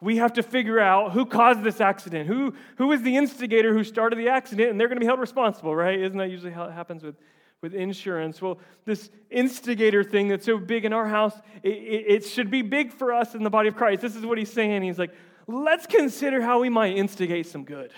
we 0.00 0.16
have 0.16 0.34
to 0.34 0.42
figure 0.42 0.78
out 0.78 1.12
who 1.12 1.24
caused 1.24 1.62
this 1.62 1.80
accident, 1.80 2.28
who, 2.28 2.54
who 2.76 2.92
is 2.92 3.02
the 3.02 3.16
instigator 3.16 3.72
who 3.72 3.82
started 3.82 4.18
the 4.18 4.28
accident, 4.28 4.70
and 4.70 4.78
they're 4.78 4.88
going 4.88 4.96
to 4.96 5.00
be 5.00 5.06
held 5.06 5.20
responsible, 5.20 5.74
right? 5.74 5.98
Isn't 5.98 6.18
that 6.18 6.30
usually 6.30 6.52
how 6.52 6.64
it 6.64 6.72
happens 6.72 7.02
with 7.02 7.16
with 7.62 7.74
insurance. 7.74 8.40
Well, 8.40 8.58
this 8.84 9.10
instigator 9.30 10.04
thing 10.04 10.28
that's 10.28 10.46
so 10.46 10.58
big 10.58 10.84
in 10.84 10.92
our 10.92 11.08
house, 11.08 11.34
it, 11.62 11.70
it, 11.70 12.24
should 12.24 12.50
be 12.50 12.62
big 12.62 12.92
for 12.92 13.12
us 13.12 13.34
in 13.34 13.42
the 13.42 13.50
body 13.50 13.68
of 13.68 13.76
Christ. 13.76 14.02
This 14.02 14.14
is 14.14 14.24
what 14.24 14.38
he's 14.38 14.52
saying. 14.52 14.82
He's 14.82 14.98
like, 14.98 15.12
let's 15.46 15.86
consider 15.86 16.40
how 16.40 16.60
we 16.60 16.68
might 16.68 16.96
instigate 16.96 17.46
some 17.46 17.64
good. 17.64 17.92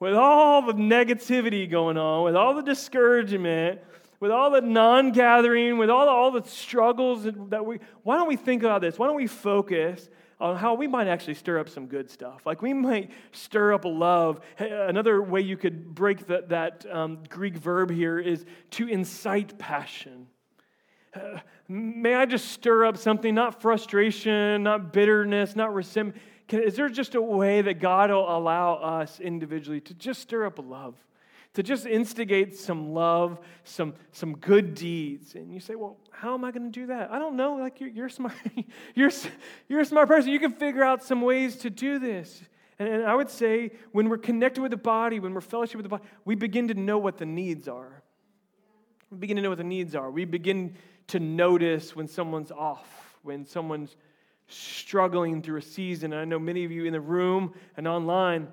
With 0.00 0.14
all 0.14 0.62
the 0.62 0.74
negativity 0.74 1.70
going 1.70 1.96
on, 1.96 2.24
with 2.24 2.36
all 2.36 2.54
the 2.54 2.62
discouragement, 2.62 3.80
with 4.20 4.30
all 4.30 4.50
the 4.50 4.60
non 4.60 5.12
gathering, 5.12 5.78
with 5.78 5.88
all 5.88 6.04
the, 6.04 6.12
all 6.12 6.30
the 6.30 6.48
struggles 6.48 7.24
that 7.24 7.64
we, 7.64 7.78
why 8.02 8.16
don't 8.16 8.28
we 8.28 8.36
think 8.36 8.62
about 8.62 8.80
this? 8.80 8.98
Why 8.98 9.06
don't 9.06 9.16
we 9.16 9.26
focus 9.26 10.08
on 10.44 10.56
how 10.56 10.74
we 10.74 10.86
might 10.86 11.08
actually 11.08 11.32
stir 11.32 11.58
up 11.58 11.70
some 11.70 11.86
good 11.86 12.10
stuff. 12.10 12.44
Like 12.44 12.60
we 12.60 12.74
might 12.74 13.10
stir 13.32 13.72
up 13.72 13.86
love. 13.86 14.40
Another 14.58 15.22
way 15.22 15.40
you 15.40 15.56
could 15.56 15.94
break 15.94 16.26
that, 16.26 16.50
that 16.50 16.84
um, 16.90 17.20
Greek 17.30 17.56
verb 17.56 17.90
here 17.90 18.18
is 18.18 18.44
to 18.72 18.86
incite 18.86 19.58
passion. 19.58 20.26
uh, 21.14 21.38
may 21.66 22.14
I 22.14 22.26
just 22.26 22.50
stir 22.52 22.84
up 22.84 22.98
something, 22.98 23.34
not 23.34 23.62
frustration, 23.62 24.64
not 24.64 24.92
bitterness, 24.92 25.56
not 25.56 25.72
resentment? 25.72 26.20
Is 26.50 26.76
there 26.76 26.90
just 26.90 27.14
a 27.14 27.22
way 27.22 27.62
that 27.62 27.80
God 27.80 28.10
will 28.10 28.36
allow 28.36 28.74
us 28.74 29.20
individually 29.20 29.80
to 29.80 29.94
just 29.94 30.20
stir 30.20 30.44
up 30.44 30.58
love? 30.58 30.94
To 31.54 31.62
just 31.62 31.86
instigate 31.86 32.56
some 32.56 32.92
love, 32.92 33.38
some, 33.62 33.94
some 34.12 34.36
good 34.36 34.74
deeds. 34.74 35.34
And 35.36 35.54
you 35.54 35.60
say, 35.60 35.76
well, 35.76 35.96
how 36.10 36.34
am 36.34 36.44
I 36.44 36.50
going 36.50 36.70
to 36.70 36.80
do 36.80 36.86
that? 36.86 37.12
I 37.12 37.18
don't 37.18 37.36
know. 37.36 37.54
Like, 37.54 37.80
you're, 37.80 37.90
you're 37.90 38.08
smart. 38.10 38.34
you're, 38.94 39.10
you're 39.68 39.80
a 39.80 39.84
smart 39.84 40.08
person. 40.08 40.30
You 40.30 40.40
can 40.40 40.52
figure 40.52 40.82
out 40.82 41.02
some 41.02 41.22
ways 41.22 41.56
to 41.58 41.70
do 41.70 41.98
this. 41.98 42.42
And, 42.78 42.88
and 42.88 43.04
I 43.04 43.14
would 43.14 43.30
say, 43.30 43.70
when 43.92 44.08
we're 44.08 44.18
connected 44.18 44.60
with 44.60 44.72
the 44.72 44.76
body, 44.76 45.20
when 45.20 45.32
we're 45.32 45.40
fellowship 45.40 45.76
with 45.76 45.84
the 45.84 45.90
body, 45.90 46.04
we 46.24 46.34
begin 46.34 46.68
to 46.68 46.74
know 46.74 46.98
what 46.98 47.18
the 47.18 47.26
needs 47.26 47.68
are. 47.68 48.02
We 49.10 49.18
begin 49.18 49.36
to 49.36 49.42
know 49.42 49.50
what 49.50 49.58
the 49.58 49.64
needs 49.64 49.94
are. 49.94 50.10
We 50.10 50.24
begin 50.24 50.74
to 51.08 51.20
notice 51.20 51.94
when 51.94 52.08
someone's 52.08 52.50
off, 52.50 53.16
when 53.22 53.46
someone's 53.46 53.96
struggling 54.48 55.42
through 55.42 55.58
a 55.58 55.62
season. 55.62 56.12
And 56.12 56.20
I 56.20 56.24
know 56.24 56.38
many 56.38 56.64
of 56.64 56.72
you 56.72 56.84
in 56.84 56.92
the 56.92 57.00
room 57.00 57.54
and 57.76 57.86
online, 57.86 58.48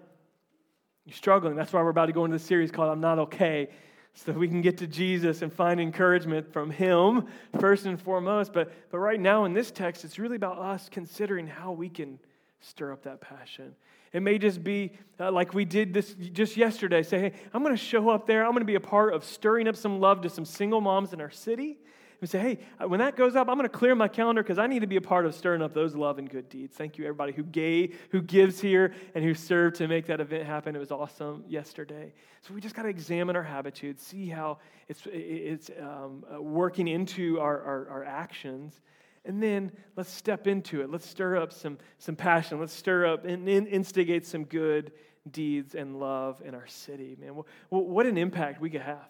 you're 1.05 1.15
struggling. 1.15 1.55
That's 1.55 1.73
why 1.73 1.81
we're 1.81 1.89
about 1.89 2.07
to 2.07 2.13
go 2.13 2.25
into 2.25 2.37
the 2.37 2.43
series 2.43 2.71
called 2.71 2.89
I'm 2.89 3.01
Not 3.01 3.19
Okay, 3.19 3.69
so 4.13 4.31
we 4.33 4.47
can 4.47 4.61
get 4.61 4.77
to 4.79 4.87
Jesus 4.87 5.41
and 5.41 5.51
find 5.51 5.79
encouragement 5.79 6.51
from 6.51 6.69
Him 6.69 7.27
first 7.59 7.85
and 7.85 7.99
foremost. 7.99 8.53
But, 8.53 8.71
but 8.91 8.99
right 8.99 9.19
now 9.19 9.45
in 9.45 9.53
this 9.53 9.71
text, 9.71 10.05
it's 10.05 10.19
really 10.19 10.35
about 10.35 10.59
us 10.59 10.89
considering 10.89 11.47
how 11.47 11.71
we 11.71 11.89
can 11.89 12.19
stir 12.59 12.91
up 12.91 13.03
that 13.03 13.21
passion. 13.21 13.75
It 14.13 14.21
may 14.21 14.37
just 14.37 14.63
be 14.63 14.91
uh, 15.19 15.31
like 15.31 15.53
we 15.53 15.65
did 15.65 15.93
this 15.93 16.13
just 16.33 16.57
yesterday 16.57 17.01
say, 17.01 17.19
hey, 17.19 17.33
I'm 17.53 17.63
going 17.63 17.75
to 17.75 17.81
show 17.81 18.09
up 18.09 18.27
there. 18.27 18.43
I'm 18.45 18.51
going 18.51 18.61
to 18.61 18.65
be 18.65 18.75
a 18.75 18.81
part 18.81 19.13
of 19.13 19.23
stirring 19.23 19.67
up 19.67 19.75
some 19.75 19.99
love 19.99 20.21
to 20.21 20.29
some 20.29 20.45
single 20.45 20.81
moms 20.81 21.13
in 21.13 21.21
our 21.21 21.31
city. 21.31 21.77
We 22.21 22.27
say, 22.27 22.39
hey, 22.39 22.59
uh, 22.79 22.87
when 22.87 22.99
that 22.99 23.15
goes 23.15 23.35
up, 23.35 23.49
I'm 23.49 23.57
going 23.57 23.67
to 23.67 23.77
clear 23.77 23.95
my 23.95 24.07
calendar 24.07 24.43
because 24.43 24.59
I 24.59 24.67
need 24.67 24.81
to 24.81 24.87
be 24.87 24.97
a 24.97 25.01
part 25.01 25.25
of 25.25 25.33
stirring 25.33 25.63
up 25.63 25.73
those 25.73 25.95
love 25.95 26.19
and 26.19 26.29
good 26.29 26.49
deeds. 26.49 26.77
Thank 26.77 26.99
you, 26.99 27.05
everybody 27.05 27.33
who 27.33 27.41
gave, 27.41 27.99
who 28.11 28.21
gives 28.21 28.61
here, 28.61 28.93
and 29.15 29.25
who 29.25 29.33
served 29.33 29.77
to 29.77 29.87
make 29.87 30.05
that 30.05 30.21
event 30.21 30.45
happen. 30.45 30.75
It 30.75 30.79
was 30.79 30.91
awesome 30.91 31.43
yesterday. 31.47 32.13
So 32.43 32.53
we 32.53 32.61
just 32.61 32.75
got 32.75 32.83
to 32.83 32.89
examine 32.89 33.35
our 33.35 33.41
habitudes, 33.43 34.03
see 34.03 34.29
how 34.29 34.59
it's, 34.87 35.01
it's 35.11 35.71
um, 35.81 36.23
uh, 36.31 36.39
working 36.39 36.87
into 36.87 37.39
our, 37.39 37.59
our, 37.63 37.89
our 37.89 38.03
actions. 38.03 38.79
And 39.25 39.41
then 39.41 39.71
let's 39.95 40.11
step 40.11 40.45
into 40.45 40.81
it. 40.81 40.91
Let's 40.91 41.09
stir 41.09 41.37
up 41.37 41.51
some, 41.51 41.79
some 41.97 42.15
passion. 42.15 42.59
Let's 42.59 42.73
stir 42.73 43.07
up 43.07 43.25
and 43.25 43.49
instigate 43.49 44.27
some 44.27 44.43
good 44.43 44.91
deeds 45.31 45.73
and 45.73 45.99
love 45.99 46.41
in 46.45 46.53
our 46.53 46.67
city, 46.67 47.17
man. 47.19 47.33
What 47.69 48.05
an 48.05 48.19
impact 48.19 48.61
we 48.61 48.69
could 48.69 48.81
have, 48.81 49.09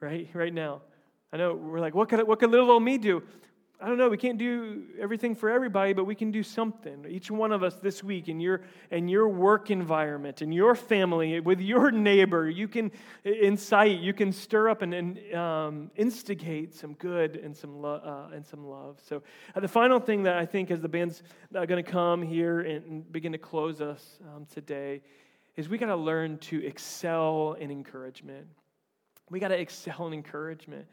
right? 0.00 0.28
Right 0.34 0.52
now. 0.52 0.82
I 1.34 1.36
know 1.36 1.52
we're 1.52 1.80
like, 1.80 1.96
what 1.96 2.08
could, 2.08 2.24
what 2.28 2.38
could 2.38 2.52
little 2.52 2.70
old 2.70 2.84
me 2.84 2.96
do? 2.96 3.20
I 3.80 3.88
don't 3.88 3.98
know, 3.98 4.08
we 4.08 4.16
can't 4.16 4.38
do 4.38 4.84
everything 5.00 5.34
for 5.34 5.50
everybody, 5.50 5.92
but 5.92 6.04
we 6.04 6.14
can 6.14 6.30
do 6.30 6.44
something. 6.44 7.04
Each 7.08 7.28
one 7.28 7.50
of 7.50 7.64
us 7.64 7.74
this 7.74 8.04
week 8.04 8.28
in 8.28 8.38
your, 8.38 8.60
in 8.92 9.08
your 9.08 9.28
work 9.28 9.72
environment, 9.72 10.42
in 10.42 10.52
your 10.52 10.76
family, 10.76 11.40
with 11.40 11.58
your 11.58 11.90
neighbor, 11.90 12.48
you 12.48 12.68
can 12.68 12.92
incite, 13.24 13.98
you 13.98 14.12
can 14.14 14.30
stir 14.30 14.68
up 14.68 14.82
and, 14.82 14.94
and 14.94 15.34
um, 15.34 15.90
instigate 15.96 16.72
some 16.72 16.92
good 16.94 17.34
and 17.34 17.56
some, 17.56 17.82
lo- 17.82 18.00
uh, 18.04 18.32
and 18.32 18.46
some 18.46 18.64
love. 18.64 19.00
So, 19.04 19.20
uh, 19.56 19.60
the 19.60 19.66
final 19.66 19.98
thing 19.98 20.22
that 20.22 20.36
I 20.36 20.46
think 20.46 20.70
as 20.70 20.80
the 20.80 20.88
band's 20.88 21.24
uh, 21.52 21.64
going 21.64 21.84
to 21.84 21.90
come 21.90 22.22
here 22.22 22.60
and, 22.60 23.10
begin 23.10 23.32
to 23.32 23.38
close 23.38 23.80
us 23.80 24.20
um, 24.36 24.46
today 24.54 25.02
is 25.56 25.68
we 25.68 25.78
got 25.78 25.86
to 25.86 25.96
learn 25.96 26.38
to 26.38 26.64
excel 26.64 27.56
in 27.58 27.72
encouragement. 27.72 28.46
We 29.30 29.40
got 29.40 29.48
to 29.48 29.58
excel 29.58 30.06
in 30.06 30.12
encouragement. 30.12 30.86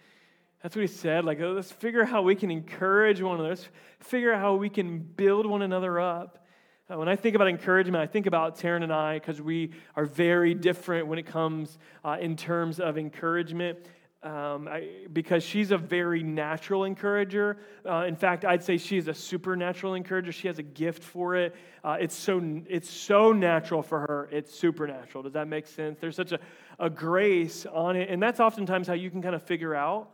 That's 0.62 0.76
what 0.76 0.82
he 0.82 0.88
said. 0.88 1.26
Like, 1.26 1.40
let's 1.40 1.72
figure 1.72 2.04
out 2.04 2.10
how 2.10 2.22
we 2.22 2.36
can 2.36 2.52
encourage 2.52 3.20
one 3.22 3.36
another. 3.36 3.50
Let's 3.50 3.68
figure 4.00 4.32
out 4.34 4.40
how 4.40 4.56
we 4.56 4.70
can 4.70 5.00
build 5.00 5.46
one 5.46 5.64
another 5.64 6.00
up. 6.00 6.46
Uh, 6.92 6.98
when 6.98 7.10
I 7.10 7.16
think 7.16 7.36
about 7.36 7.48
encouragement, 7.48 8.02
I 8.02 8.06
think 8.06 8.28
about 8.28 8.60
Taryn 8.60 8.84
and 8.84 8.94
I 8.94 9.18
because 9.18 9.42
we 9.42 9.72
are 9.96 10.06
very 10.06 10.54
different 10.54 11.08
when 11.08 11.18
it 11.18 11.26
comes 11.26 11.80
uh, 12.04 12.18
in 12.20 12.36
terms 12.36 12.80
of 12.80 12.98
encouragement. 12.98 13.80
Um, 14.24 14.68
I, 14.68 15.08
because 15.12 15.44
she's 15.44 15.72
a 15.72 15.80
very 15.80 16.22
natural 16.22 16.84
encourager. 16.84 17.58
Uh, 17.84 18.06
in 18.08 18.16
fact, 18.16 18.46
I'd 18.46 18.64
say 18.64 18.78
she's 18.78 19.08
a 19.08 19.16
supernatural 19.16 19.96
encourager. 19.96 20.32
She 20.32 20.48
has 20.48 20.60
a 20.60 20.64
gift 20.64 21.02
for 21.02 21.36
it. 21.36 21.56
Uh, 21.84 21.98
it's 22.00 22.14
so 22.14 22.40
it's 22.70 22.90
so 22.90 23.32
natural 23.32 23.82
for 23.82 24.02
her. 24.02 24.30
It's 24.32 24.54
supernatural. 24.54 25.24
Does 25.24 25.34
that 25.34 25.48
make 25.48 25.66
sense? 25.66 25.98
There's 26.00 26.16
such 26.16 26.34
a, 26.34 26.40
a 26.78 26.88
grace 26.88 27.66
on 27.66 27.96
it, 27.96 28.10
and 28.12 28.22
that's 28.22 28.40
oftentimes 28.40 28.86
how 28.86 28.94
you 28.94 29.10
can 29.10 29.24
kind 29.24 29.34
of 29.34 29.42
figure 29.42 29.74
out 29.74 30.12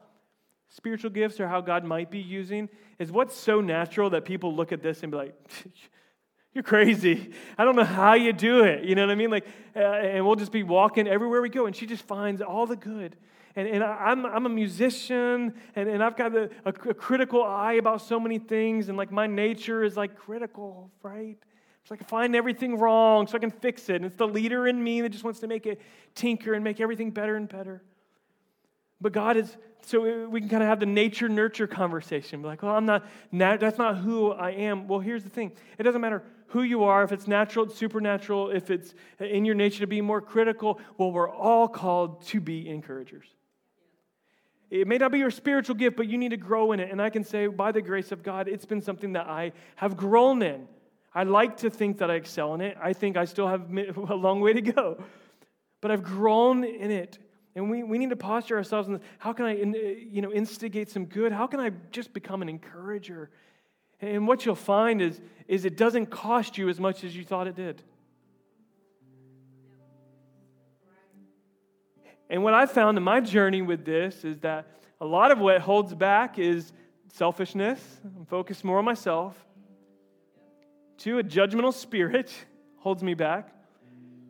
spiritual 0.70 1.10
gifts 1.10 1.40
or 1.40 1.48
how 1.48 1.62
God 1.62 1.84
might 1.84 2.12
be 2.12 2.20
using 2.20 2.70
is 3.00 3.12
what's 3.12 3.36
so 3.36 3.62
natural 3.62 4.10
that 4.12 4.26
people 4.26 4.54
look 4.56 4.72
at 4.72 4.82
this 4.82 5.04
and 5.04 5.12
be 5.12 5.18
like, 5.18 5.36
you're 6.54 6.64
crazy. 6.64 7.32
I 7.58 7.66
don't 7.66 7.76
know 7.76 7.84
how 7.84 8.14
you 8.14 8.34
do 8.34 8.64
it. 8.64 8.84
You 8.84 8.96
know 8.96 9.06
what 9.06 9.12
I 9.12 9.16
mean? 9.16 9.30
Like, 9.30 9.46
uh, 9.76 9.80
and 9.80 10.26
we'll 10.26 10.36
just 10.36 10.52
be 10.52 10.64
walking 10.64 11.08
everywhere 11.08 11.42
we 11.42 11.50
go, 11.50 11.68
and 11.68 11.76
she 11.76 11.86
just 11.86 12.04
finds 12.04 12.42
all 12.42 12.66
the 12.66 12.76
good. 12.76 13.16
And, 13.56 13.68
and 13.68 13.84
I'm, 13.84 14.26
I'm 14.26 14.46
a 14.46 14.50
musician, 14.50 15.54
and, 15.76 15.90
and 15.90 16.04
I've 16.04 16.16
got 16.16 16.36
a, 16.36 16.50
a, 16.66 16.70
a 16.70 16.94
critical 16.94 17.44
eye 17.44 17.74
about 17.74 18.02
so 18.02 18.20
many 18.20 18.40
things, 18.40 18.90
and 18.90 18.98
like 18.98 19.12
my 19.12 19.28
nature 19.28 19.84
is 19.84 19.98
like 19.98 20.16
critical, 20.16 20.92
right? 21.02 21.38
So 21.88 21.96
I 21.96 21.98
can 21.98 22.08
find 22.08 22.36
everything 22.36 22.78
wrong 22.78 23.28
so 23.28 23.38
I 23.38 23.40
can 23.40 23.50
fix 23.50 23.88
it. 23.90 23.98
And 23.98 24.06
it's 24.06 24.18
the 24.18 24.28
leader 24.28 24.68
in 24.68 24.84
me 24.84 25.02
that 25.02 25.10
just 25.10 25.24
wants 25.24 25.40
to 25.40 25.48
make 25.48 25.66
it 25.66 25.80
tinker 26.16 26.54
and 26.54 26.64
make 26.64 26.82
everything 26.82 27.12
better 27.12 27.36
and 27.36 27.48
better. 27.48 27.82
But 29.00 29.12
God 29.12 29.38
is, 29.38 29.56
so 29.82 30.28
we 30.28 30.40
can 30.40 30.50
kind 30.50 30.64
of 30.64 30.70
have 30.70 30.80
the 30.80 30.86
nature 30.86 31.30
nurture 31.30 31.68
conversation. 31.68 32.42
Like, 32.42 32.64
well, 32.64 32.76
I'm 32.76 32.86
not, 32.86 33.06
that's 33.32 33.78
not 33.78 33.98
who 33.98 34.32
I 34.32 34.52
am. 34.52 34.88
Well, 34.88 35.00
here's 35.00 35.24
the 35.24 35.30
thing 35.30 35.52
it 35.78 35.84
doesn't 35.84 36.02
matter 36.02 36.24
who 36.48 36.64
you 36.64 36.86
are, 36.86 37.04
if 37.04 37.12
it's 37.12 37.28
natural, 37.28 37.66
it's 37.66 37.76
supernatural, 37.76 38.52
if 38.52 38.72
it's 38.72 38.94
in 39.20 39.44
your 39.44 39.56
nature 39.56 39.80
to 39.80 39.88
be 39.88 40.02
more 40.02 40.22
critical. 40.22 40.80
Well, 40.98 41.12
we're 41.12 41.30
all 41.30 41.68
called 41.68 42.26
to 42.28 42.40
be 42.40 42.70
encouragers. 42.70 43.28
It 44.70 44.88
may 44.88 44.98
not 44.98 45.12
be 45.12 45.20
your 45.20 45.32
spiritual 45.32 45.76
gift, 45.76 45.96
but 45.96 46.08
you 46.08 46.18
need 46.18 46.30
to 46.30 46.38
grow 46.38 46.72
in 46.74 46.80
it. 46.80 46.92
And 46.92 47.02
I 47.02 47.10
can 47.10 47.24
say, 47.24 47.48
by 47.48 47.72
the 47.72 47.82
grace 47.82 48.12
of 48.12 48.24
God, 48.24 48.48
it's 48.48 48.66
been 48.66 48.82
something 48.82 49.14
that 49.14 49.28
I 49.28 49.54
have 49.76 49.96
grown 49.96 50.42
in. 50.42 50.68
I 51.14 51.24
like 51.24 51.58
to 51.58 51.70
think 51.70 52.00
that 52.00 52.12
I 52.12 52.16
excel 52.16 52.54
in 52.54 52.62
it. 52.62 52.78
I 52.82 52.94
think 52.94 53.18
I 53.18 53.26
still 53.26 53.48
have 53.48 53.70
a 53.98 54.16
long 54.16 54.42
way 54.42 54.54
to 54.54 54.62
go. 54.62 55.04
But 55.82 55.92
I've 55.92 56.04
grown 56.04 56.64
in 56.64 56.92
it. 56.92 57.18
And 57.58 57.72
we, 57.72 57.82
we 57.82 57.98
need 57.98 58.12
to 58.12 58.16
posture 58.16 58.56
ourselves 58.56 58.88
in 58.88 59.02
how 59.18 59.34
can 59.34 59.46
I 59.46 59.60
uh, 59.60 59.66
you 59.66 60.22
know, 60.22 60.32
instigate 60.32 60.92
some 60.92 61.06
good? 61.06 61.32
How 61.32 61.48
can 61.48 61.60
I 61.60 61.72
just 61.90 62.14
become 62.14 62.44
an 62.44 62.50
encourager? 62.50 63.32
And 64.00 64.28
what 64.28 64.46
you'll 64.46 64.54
find 64.54 65.02
is, 65.02 65.20
is 65.48 65.66
it 65.66 65.76
doesn't 65.76 66.12
cost 66.12 66.60
you 66.60 66.70
as 66.70 66.80
much 66.80 67.04
as 67.04 67.16
you 67.16 67.26
thought 67.26 67.48
it 67.48 67.56
did. 67.56 67.82
And 72.30 72.44
what 72.44 72.54
I 72.54 72.68
found 72.68 72.96
in 72.96 73.04
my 73.04 73.22
journey 73.22 73.64
with 73.64 73.84
this 73.86 74.24
is 74.24 74.38
that 74.42 74.68
a 75.02 75.06
lot 75.06 75.32
of 75.32 75.40
what 75.40 75.60
holds 75.60 75.96
back 75.96 76.38
is 76.38 76.72
selfishness. 77.12 77.82
I'm 78.20 78.28
focused 78.28 78.64
more 78.64 78.78
on 78.78 78.86
myself. 78.86 79.36
Two, 81.00 81.18
a 81.18 81.24
judgmental 81.24 81.74
spirit 81.74 82.32
holds 82.78 83.02
me 83.02 83.16
back. 83.16 83.50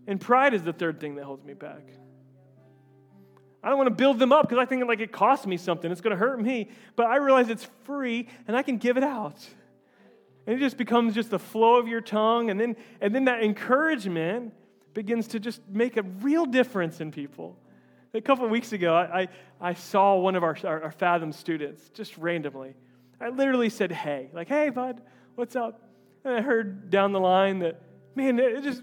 And 0.08 0.22
pride 0.22 0.54
is 0.54 0.64
the 0.64 0.72
third 0.72 1.02
thing 1.02 1.16
that 1.16 1.26
holds 1.26 1.44
me 1.44 1.54
back. 1.54 1.82
I 3.64 3.70
don't 3.70 3.78
want 3.78 3.90
to 3.90 3.96
build 3.96 4.20
them 4.20 4.32
up 4.32 4.48
because 4.48 4.62
I 4.62 4.66
think 4.66 4.86
like 4.88 5.00
it 5.00 5.12
costs 5.12 5.48
me 5.48 5.58
something. 5.58 5.92
It's 5.92 6.02
going 6.02 6.12
to 6.12 6.18
hurt 6.18 6.40
me. 6.40 6.70
But 6.96 7.08
I 7.08 7.18
realize 7.18 7.50
it's 7.50 7.68
free 7.84 8.28
and 8.48 8.56
I 8.56 8.62
can 8.62 8.78
give 8.78 8.98
it 8.98 9.04
out. 9.04 9.46
And 10.46 10.56
it 10.56 10.60
just 10.60 10.78
becomes 10.78 11.14
just 11.14 11.30
the 11.30 11.40
flow 11.40 11.76
of 11.78 11.88
your 11.88 12.02
tongue. 12.02 12.50
And 12.50 12.60
then, 12.60 12.76
and 13.02 13.14
then 13.14 13.26
that 13.26 13.44
encouragement 13.44 14.54
begins 14.94 15.28
to 15.30 15.40
just 15.40 15.62
make 15.68 15.98
a 15.98 16.04
real 16.04 16.46
difference 16.46 17.02
in 17.02 17.12
people. 17.12 17.58
A 18.14 18.22
couple 18.22 18.46
of 18.46 18.52
weeks 18.52 18.72
ago, 18.72 18.96
I, 18.96 19.22
I, 19.22 19.28
I 19.60 19.74
saw 19.74 20.16
one 20.16 20.36
of 20.36 20.44
our, 20.44 20.58
our, 20.64 20.84
our 20.84 20.92
Fathom 20.92 21.32
students 21.32 21.90
just 21.90 22.18
randomly. 22.18 22.76
I 23.20 23.30
literally 23.30 23.70
said, 23.70 23.92
hey, 23.92 24.30
like, 24.34 24.48
hey, 24.48 24.70
bud, 24.70 25.02
what's 25.36 25.56
up? 25.56 25.82
And 26.24 26.34
I 26.34 26.42
heard 26.42 26.90
down 26.90 27.12
the 27.12 27.20
line 27.20 27.60
that, 27.60 27.82
man, 28.16 28.40
it 28.40 28.64
just 28.64 28.82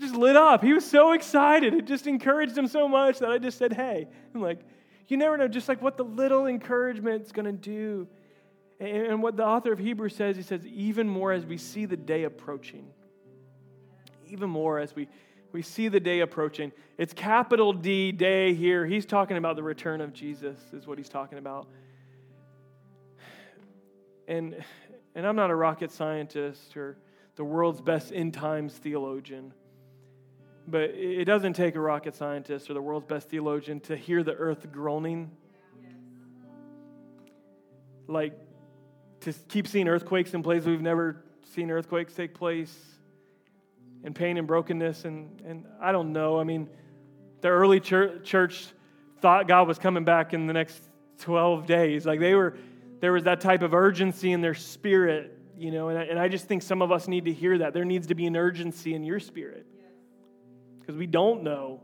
it 0.00 0.06
just 0.06 0.14
lit 0.14 0.34
up. 0.36 0.64
He 0.64 0.72
was 0.72 0.84
so 0.84 1.12
excited. 1.12 1.74
It 1.74 1.84
just 1.84 2.06
encouraged 2.06 2.56
him 2.56 2.66
so 2.66 2.88
much 2.88 3.18
that 3.18 3.30
I 3.30 3.36
just 3.36 3.58
said, 3.58 3.74
hey. 3.74 4.08
I'm 4.34 4.40
like, 4.40 4.60
you 5.08 5.18
never 5.18 5.36
know 5.36 5.46
just 5.46 5.68
like 5.68 5.82
what 5.82 5.98
the 5.98 6.04
little 6.04 6.46
encouragement's 6.46 7.32
going 7.32 7.44
to 7.44 7.52
do. 7.52 8.08
And 8.78 9.22
what 9.22 9.36
the 9.36 9.44
author 9.44 9.72
of 9.72 9.78
Hebrews 9.78 10.16
says, 10.16 10.36
he 10.36 10.42
says, 10.42 10.66
even 10.66 11.06
more 11.06 11.32
as 11.32 11.44
we 11.44 11.58
see 11.58 11.84
the 11.84 11.98
day 11.98 12.24
approaching. 12.24 12.86
Even 14.26 14.48
more 14.48 14.78
as 14.78 14.96
we, 14.96 15.06
we 15.52 15.60
see 15.60 15.88
the 15.88 16.00
day 16.00 16.20
approaching. 16.20 16.72
It's 16.96 17.12
capital 17.12 17.74
D 17.74 18.10
day 18.10 18.54
here. 18.54 18.86
He's 18.86 19.04
talking 19.04 19.36
about 19.36 19.56
the 19.56 19.62
return 19.62 20.00
of 20.00 20.14
Jesus, 20.14 20.58
is 20.72 20.86
what 20.86 20.96
he's 20.96 21.10
talking 21.10 21.36
about. 21.36 21.68
And, 24.26 24.64
and 25.14 25.26
I'm 25.26 25.36
not 25.36 25.50
a 25.50 25.54
rocket 25.54 25.90
scientist 25.90 26.74
or 26.74 26.96
the 27.36 27.44
world's 27.44 27.82
best 27.82 28.12
end 28.14 28.32
times 28.32 28.72
theologian. 28.72 29.52
But 30.70 30.90
it 30.90 31.24
doesn't 31.24 31.54
take 31.54 31.74
a 31.74 31.80
rocket 31.80 32.14
scientist 32.14 32.70
or 32.70 32.74
the 32.74 32.82
world's 32.82 33.06
best 33.06 33.28
theologian 33.28 33.80
to 33.80 33.96
hear 33.96 34.22
the 34.22 34.34
earth 34.34 34.70
groaning. 34.70 35.32
like 38.06 38.38
to 39.20 39.32
keep 39.48 39.66
seeing 39.66 39.88
earthquakes 39.88 40.32
in 40.34 40.42
places 40.42 40.66
we've 40.66 40.80
never 40.80 41.24
seen 41.54 41.70
earthquakes 41.70 42.14
take 42.14 42.34
place, 42.34 42.74
and 44.04 44.14
pain 44.14 44.36
and 44.36 44.46
brokenness. 44.46 45.04
And, 45.04 45.42
and 45.44 45.66
I 45.80 45.92
don't 45.92 46.12
know. 46.12 46.38
I 46.38 46.44
mean, 46.44 46.68
the 47.40 47.48
early 47.48 47.80
church, 47.80 48.24
church 48.24 48.66
thought 49.20 49.48
God 49.48 49.66
was 49.66 49.78
coming 49.78 50.04
back 50.04 50.32
in 50.32 50.46
the 50.46 50.52
next 50.52 50.82
12 51.18 51.66
days. 51.66 52.06
Like 52.06 52.20
they 52.20 52.34
were, 52.34 52.56
there 53.00 53.12
was 53.12 53.24
that 53.24 53.40
type 53.40 53.62
of 53.62 53.74
urgency 53.74 54.32
in 54.32 54.40
their 54.40 54.54
spirit, 54.54 55.36
you 55.58 55.70
know, 55.70 55.88
and 55.88 55.98
I, 55.98 56.02
and 56.04 56.18
I 56.18 56.28
just 56.28 56.46
think 56.46 56.62
some 56.62 56.80
of 56.80 56.92
us 56.92 57.08
need 57.08 57.26
to 57.26 57.32
hear 57.32 57.58
that. 57.58 57.74
There 57.74 57.84
needs 57.84 58.06
to 58.06 58.14
be 58.14 58.26
an 58.26 58.36
urgency 58.36 58.94
in 58.94 59.04
your 59.04 59.20
spirit 59.20 59.66
because 60.90 60.98
we 60.98 61.06
don't 61.06 61.44
know 61.44 61.80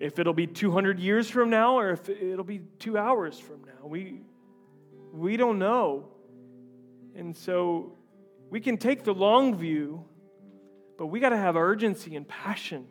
if 0.00 0.18
it'll 0.18 0.32
be 0.32 0.46
200 0.46 0.98
years 0.98 1.28
from 1.28 1.50
now 1.50 1.78
or 1.78 1.90
if 1.90 2.08
it'll 2.08 2.42
be 2.42 2.62
two 2.78 2.96
hours 2.96 3.38
from 3.38 3.60
now. 3.66 3.86
We, 3.86 4.22
we 5.12 5.36
don't 5.36 5.58
know. 5.58 6.08
And 7.14 7.36
so 7.36 7.92
we 8.48 8.58
can 8.58 8.78
take 8.78 9.04
the 9.04 9.12
long 9.12 9.54
view, 9.54 10.02
but 10.96 11.08
we 11.08 11.20
got 11.20 11.28
to 11.28 11.36
have 11.36 11.56
urgency 11.56 12.16
and 12.16 12.26
passion 12.26 12.86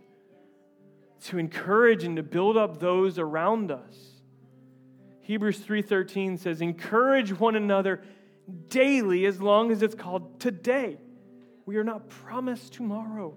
to 1.24 1.40
encourage 1.40 2.04
and 2.04 2.18
to 2.18 2.24
build 2.24 2.56
up 2.56 2.80
those 2.80 3.18
around 3.18 3.72
us. 3.72 3.96
Hebrews 5.22 5.60
3:13 5.60 6.38
says 6.38 6.62
encourage 6.62 7.32
one 7.32 7.56
another 7.56 8.04
daily 8.68 9.26
as 9.26 9.42
long 9.42 9.72
as 9.72 9.82
it's 9.82 9.96
called 9.96 10.40
today. 10.40 11.00
We 11.66 11.78
are 11.78 11.84
not 11.84 12.10
promised 12.10 12.74
tomorrow. 12.74 13.36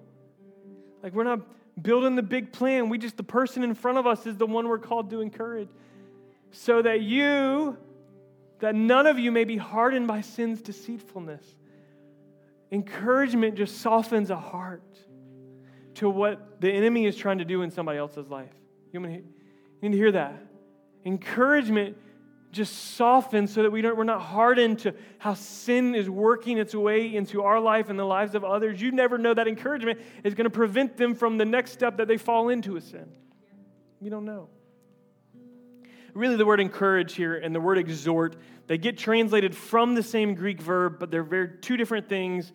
Like 1.03 1.15
we're 1.15 1.25
not 1.25 1.41
building 1.81 2.15
the 2.17 2.23
big 2.23 2.53
plan. 2.53 2.89
We 2.89 2.99
just 2.99 3.17
the 3.17 3.23
person 3.23 3.63
in 3.63 3.75
front 3.75 3.99
of 3.99 4.07
us 4.07 4.27
is 4.27 4.37
the 4.37 4.47
one 4.47 4.69
we're 4.69 4.79
called 4.79 5.11
to 5.11 5.21
encourage. 5.21 5.69
So 6.51 6.83
that 6.83 7.01
you 7.01 7.77
that 8.61 8.75
none 8.75 9.07
of 9.07 9.19
you 9.19 9.33
may 9.33 9.45
be 9.45 9.57
hardened 9.57 10.07
by 10.07 10.21
sin's 10.21 10.63
deceitfulness. 10.63 11.45
Encouragement 12.71 13.57
just 13.57 13.79
softens 13.79 14.31
a 14.31 14.37
heart 14.37 14.83
to 15.95 16.09
what 16.09 16.61
the 16.61 16.71
enemy 16.71 17.07
is 17.07 17.17
trying 17.17 17.39
to 17.39 17.45
do 17.45 17.63
in 17.63 17.71
somebody 17.71 17.99
else's 17.99 18.29
life. 18.29 18.53
You 18.93 19.01
need 19.01 19.23
to 19.83 19.91
hear 19.91 20.13
that. 20.13 20.43
Encouragement 21.05 21.97
just 22.55 22.95
softens 22.97 23.53
so 23.53 23.63
that 23.63 23.71
we 23.71 23.83
don't, 23.83 23.97
we're 23.97 24.05
not 24.05 24.23
hardened 24.23 24.79
to 24.81 24.95
how 25.19 25.35
sin 25.35 25.95
is 25.95 26.09
working 26.09 26.57
its 26.59 26.75
way 26.75 27.15
into 27.15 27.43
our 27.43 27.61
life 27.61 27.91
and 27.91 27.99
the 27.99 28.05
lives 28.05 28.35
of 28.35 28.45
others. 28.45 28.81
You 28.81 28.93
never 28.93 29.19
know 29.19 29.35
that 29.35 29.47
encouragement 29.47 30.01
is 30.25 30.35
going 30.35 30.45
to 30.45 30.51
prevent 30.51 30.97
them 30.97 31.15
from 31.15 31.37
the 31.37 31.45
next 31.45 31.73
step 31.73 31.99
that 31.99 32.09
they 32.09 32.17
fall 32.17 32.49
into 32.49 32.77
a 32.77 32.81
sin. 32.81 33.13
You 34.01 34.11
don't 34.11 34.25
know. 34.25 34.49
Really, 36.15 36.37
the 36.37 36.47
word 36.47 36.61
encourage 36.61 37.15
here 37.15 37.37
and 37.37 37.55
the 37.55 37.61
word 37.61 37.77
exhort, 37.77 38.37
they 38.69 38.79
get 38.79 38.97
translated 38.97 39.55
from 39.55 39.95
the 39.95 40.03
same 40.03 40.35
Greek 40.35 40.61
verb, 40.61 40.97
but 40.99 41.11
they're 41.11 41.25
very 41.25 41.51
two 41.61 41.77
different 41.77 42.09
things 42.09 42.53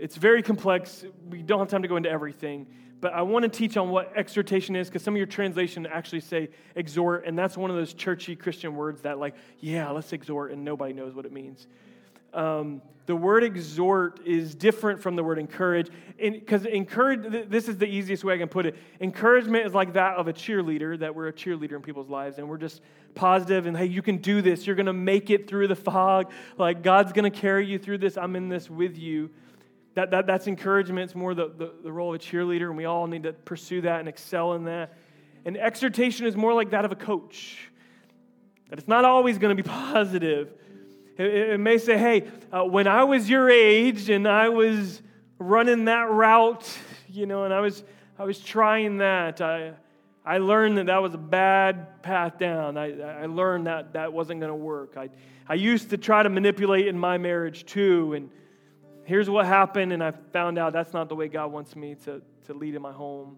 it's 0.00 0.16
very 0.16 0.42
complex. 0.42 1.04
We 1.28 1.42
don't 1.42 1.58
have 1.58 1.68
time 1.68 1.82
to 1.82 1.88
go 1.88 1.96
into 1.96 2.08
everything. 2.08 2.66
But 3.00 3.14
I 3.14 3.22
want 3.22 3.44
to 3.44 3.48
teach 3.48 3.76
on 3.76 3.88
what 3.90 4.12
exhortation 4.16 4.76
is 4.76 4.88
because 4.88 5.02
some 5.02 5.14
of 5.14 5.18
your 5.18 5.26
translation 5.26 5.86
actually 5.86 6.20
say 6.20 6.50
exhort, 6.74 7.24
and 7.24 7.38
that's 7.38 7.56
one 7.56 7.70
of 7.70 7.76
those 7.76 7.94
churchy 7.94 8.36
Christian 8.36 8.76
words 8.76 9.02
that, 9.02 9.18
like, 9.18 9.34
yeah, 9.60 9.90
let's 9.90 10.12
exhort, 10.12 10.52
and 10.52 10.64
nobody 10.64 10.92
knows 10.92 11.14
what 11.14 11.24
it 11.24 11.32
means. 11.32 11.66
Um, 12.34 12.82
the 13.06 13.16
word 13.16 13.42
exhort 13.42 14.20
is 14.24 14.54
different 14.54 15.02
from 15.02 15.16
the 15.16 15.24
word 15.24 15.38
encourage. 15.38 15.88
Because 16.16 16.64
encourage, 16.64 17.48
this 17.48 17.66
is 17.66 17.76
the 17.76 17.86
easiest 17.86 18.22
way 18.22 18.34
I 18.34 18.38
can 18.38 18.48
put 18.48 18.66
it. 18.66 18.76
Encouragement 19.00 19.66
is 19.66 19.74
like 19.74 19.94
that 19.94 20.16
of 20.16 20.28
a 20.28 20.32
cheerleader, 20.32 20.98
that 21.00 21.14
we're 21.14 21.26
a 21.28 21.32
cheerleader 21.32 21.72
in 21.72 21.82
people's 21.82 22.08
lives, 22.08 22.38
and 22.38 22.48
we're 22.48 22.58
just 22.58 22.82
positive 23.16 23.66
and 23.66 23.76
hey, 23.76 23.86
you 23.86 24.02
can 24.02 24.18
do 24.18 24.42
this. 24.42 24.64
You're 24.66 24.76
going 24.76 24.86
to 24.86 24.92
make 24.92 25.30
it 25.30 25.48
through 25.48 25.66
the 25.66 25.74
fog. 25.74 26.30
Like, 26.56 26.82
God's 26.82 27.12
going 27.12 27.30
to 27.30 27.36
carry 27.36 27.66
you 27.66 27.78
through 27.78 27.98
this. 27.98 28.16
I'm 28.16 28.36
in 28.36 28.48
this 28.48 28.70
with 28.70 28.96
you. 28.96 29.30
That, 29.94 30.10
that, 30.12 30.26
that's 30.26 30.46
encouragement. 30.46 31.04
It's 31.04 31.14
more 31.14 31.34
the, 31.34 31.48
the, 31.48 31.72
the 31.82 31.92
role 31.92 32.14
of 32.14 32.20
a 32.20 32.24
cheerleader, 32.24 32.68
and 32.68 32.76
we 32.76 32.84
all 32.84 33.06
need 33.06 33.24
to 33.24 33.32
pursue 33.32 33.80
that 33.82 34.00
and 34.00 34.08
excel 34.08 34.54
in 34.54 34.64
that. 34.64 34.94
And 35.44 35.56
exhortation 35.56 36.26
is 36.26 36.36
more 36.36 36.54
like 36.54 36.70
that 36.70 36.84
of 36.84 36.92
a 36.92 36.96
coach, 36.96 37.58
that 38.68 38.78
it's 38.78 38.88
not 38.88 39.04
always 39.04 39.38
going 39.38 39.56
to 39.56 39.60
be 39.60 39.68
positive. 39.68 40.52
It, 41.16 41.26
it 41.26 41.60
may 41.60 41.78
say, 41.78 41.98
hey, 41.98 42.28
uh, 42.52 42.64
when 42.64 42.86
I 42.86 43.04
was 43.04 43.28
your 43.28 43.50
age 43.50 44.10
and 44.10 44.28
I 44.28 44.48
was 44.48 45.02
running 45.38 45.86
that 45.86 46.10
route, 46.10 46.68
you 47.08 47.26
know, 47.26 47.44
and 47.44 47.52
I 47.52 47.60
was, 47.60 47.82
I 48.18 48.24
was 48.24 48.38
trying 48.38 48.98
that, 48.98 49.40
I, 49.40 49.72
I 50.24 50.38
learned 50.38 50.78
that 50.78 50.86
that 50.86 51.02
was 51.02 51.14
a 51.14 51.18
bad 51.18 52.02
path 52.02 52.38
down. 52.38 52.76
I, 52.76 53.22
I 53.22 53.26
learned 53.26 53.66
that 53.66 53.94
that 53.94 54.12
wasn't 54.12 54.40
going 54.40 54.52
to 54.52 54.56
work. 54.56 54.96
I, 54.96 55.08
I 55.48 55.54
used 55.54 55.90
to 55.90 55.98
try 55.98 56.22
to 56.22 56.28
manipulate 56.28 56.86
in 56.86 56.98
my 56.98 57.18
marriage 57.18 57.64
too, 57.64 58.12
and 58.12 58.30
here's 59.10 59.28
what 59.28 59.44
happened, 59.44 59.92
and 59.92 60.04
I 60.04 60.12
found 60.32 60.56
out 60.56 60.72
that's 60.72 60.92
not 60.92 61.08
the 61.08 61.16
way 61.16 61.26
God 61.26 61.50
wants 61.50 61.74
me 61.74 61.96
to, 62.04 62.22
to 62.46 62.54
lead 62.54 62.76
in 62.76 62.80
my 62.80 62.92
home. 62.92 63.36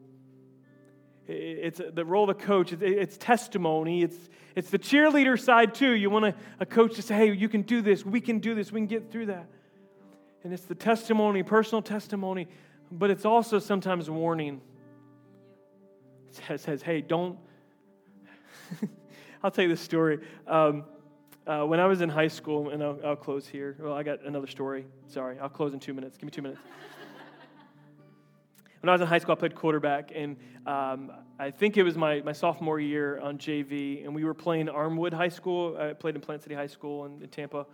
It's 1.27 1.81
the 1.95 2.05
role 2.05 2.29
of 2.29 2.37
the 2.37 2.45
coach, 2.45 2.75
it's 2.75 3.17
testimony, 3.17 4.03
it's, 4.03 4.17
it's 4.55 4.69
the 4.69 4.79
cheerleader 4.79 5.41
side 5.41 5.75
too. 5.75 5.93
You 5.93 6.11
want 6.11 6.27
a, 6.27 6.35
a 6.61 6.67
coach 6.67 6.97
to 6.97 7.03
say, 7.03 7.15
hey, 7.15 7.33
you 7.33 7.49
can 7.49 7.63
do 7.63 7.81
this, 7.81 8.05
we 8.05 8.21
can 8.21 8.39
do 8.39 8.55
this, 8.55 8.71
we 8.71 8.81
can 8.81 8.87
get 8.87 9.11
through 9.11 9.27
that. 9.27 9.47
And 10.45 10.53
it's 10.53 10.65
the 10.65 10.75
testimony, 10.75 11.43
personal 11.43 11.81
testimony, 11.81 12.49
but 12.91 13.09
it's 13.09 13.25
also 13.25 13.59
sometimes 13.59 14.11
warning. 14.11 14.61
It 16.29 16.43
says, 16.47 16.61
says 16.61 16.83
hey, 16.83 17.01
don't. 17.01 17.39
I'll 19.43 19.51
tell 19.51 19.63
you 19.63 19.71
this 19.71 19.81
story. 19.81 20.19
Um, 20.47 20.85
uh, 21.47 21.65
when 21.65 21.81
I 21.81 21.87
was 21.87 22.01
in 22.01 22.09
high 22.09 22.29
school, 22.29 22.71
and 22.71 22.83
I'll, 22.83 22.99
I'll, 23.05 23.17
close 23.17 23.47
here. 23.47 23.77
Well, 23.81 23.95
I 23.95 24.03
got 24.03 24.25
another 24.25 24.47
story. 24.47 24.87
Sorry, 25.09 25.39
I'll 25.39 25.49
close 25.49 25.73
in 25.73 25.81
two 25.81 25.93
minutes. 25.95 26.17
Give 26.17 26.25
me 26.25 26.31
two 26.31 26.43
minutes. 26.43 26.61
when 28.81 28.89
I 28.89 28.93
was 28.93 29.01
in 29.01 29.09
high 29.09 29.19
school, 29.19 29.33
I 29.33 29.39
played 29.39 29.55
quarterback, 29.55 30.13
and 30.15 30.37
um, 30.67 31.11
I 31.39 31.51
think 31.51 31.77
it 31.77 31.83
was 31.83 31.97
my, 31.97 32.21
my 32.21 32.33
sophomore 32.33 32.79
year 32.79 33.19
on 33.21 33.39
JV, 33.39 34.05
and 34.05 34.15
we 34.15 34.25
were 34.25 34.35
playing 34.35 34.67
Armwood 34.67 35.13
High 35.13 35.29
School. 35.29 35.77
I 35.77 35.93
played 35.95 36.15
in 36.15 36.21
Plant 36.21 36.43
City 36.43 36.55
High 36.55 36.69
School 36.69 37.07
in, 37.07 37.21
in 37.23 37.29
Tampa, 37.29 37.67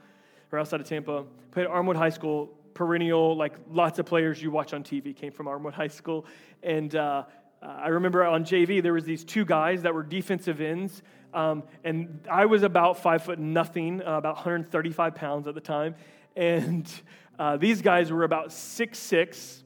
or 0.51 0.59
outside 0.59 0.81
of 0.81 0.89
Tampa. 0.89 1.25
Played 1.51 1.67
Armwood 1.67 1.97
High 1.97 2.11
School, 2.11 2.47
perennial, 2.73 3.37
like 3.37 3.55
lots 3.71 3.99
of 3.99 4.07
players 4.07 4.43
you 4.43 4.51
watch 4.51 4.73
on 4.73 4.83
TV 4.83 5.15
came 5.15 5.33
from 5.33 5.47
Armwood 5.47 5.75
High 5.75 5.89
School. 5.89 6.25
And 6.63 6.95
uh, 6.97 7.25
I 7.61 7.89
remember 7.89 8.25
on 8.25 8.45
JV, 8.45 8.83
there 8.83 8.95
was 8.95 9.05
these 9.05 9.25
two 9.25 9.45
guys 9.45 9.83
that 9.83 9.93
were 9.93 10.03
defensive 10.03 10.61
ends 10.61 11.03
um, 11.35 11.63
and 11.85 12.27
I 12.31 12.47
was 12.47 12.63
about 12.63 13.03
five 13.03 13.23
foot 13.23 13.39
nothing, 13.39 14.01
uh, 14.03 14.17
about 14.17 14.37
135 14.37 15.15
pounds 15.15 15.47
at 15.47 15.55
the 15.55 15.61
time. 15.61 15.95
And 16.37 16.91
uh, 17.39 17.57
these 17.57 17.83
guys 17.83 18.11
were 18.11 18.25
about 18.25 18.53
six 18.53 18.99
six 18.99 19.63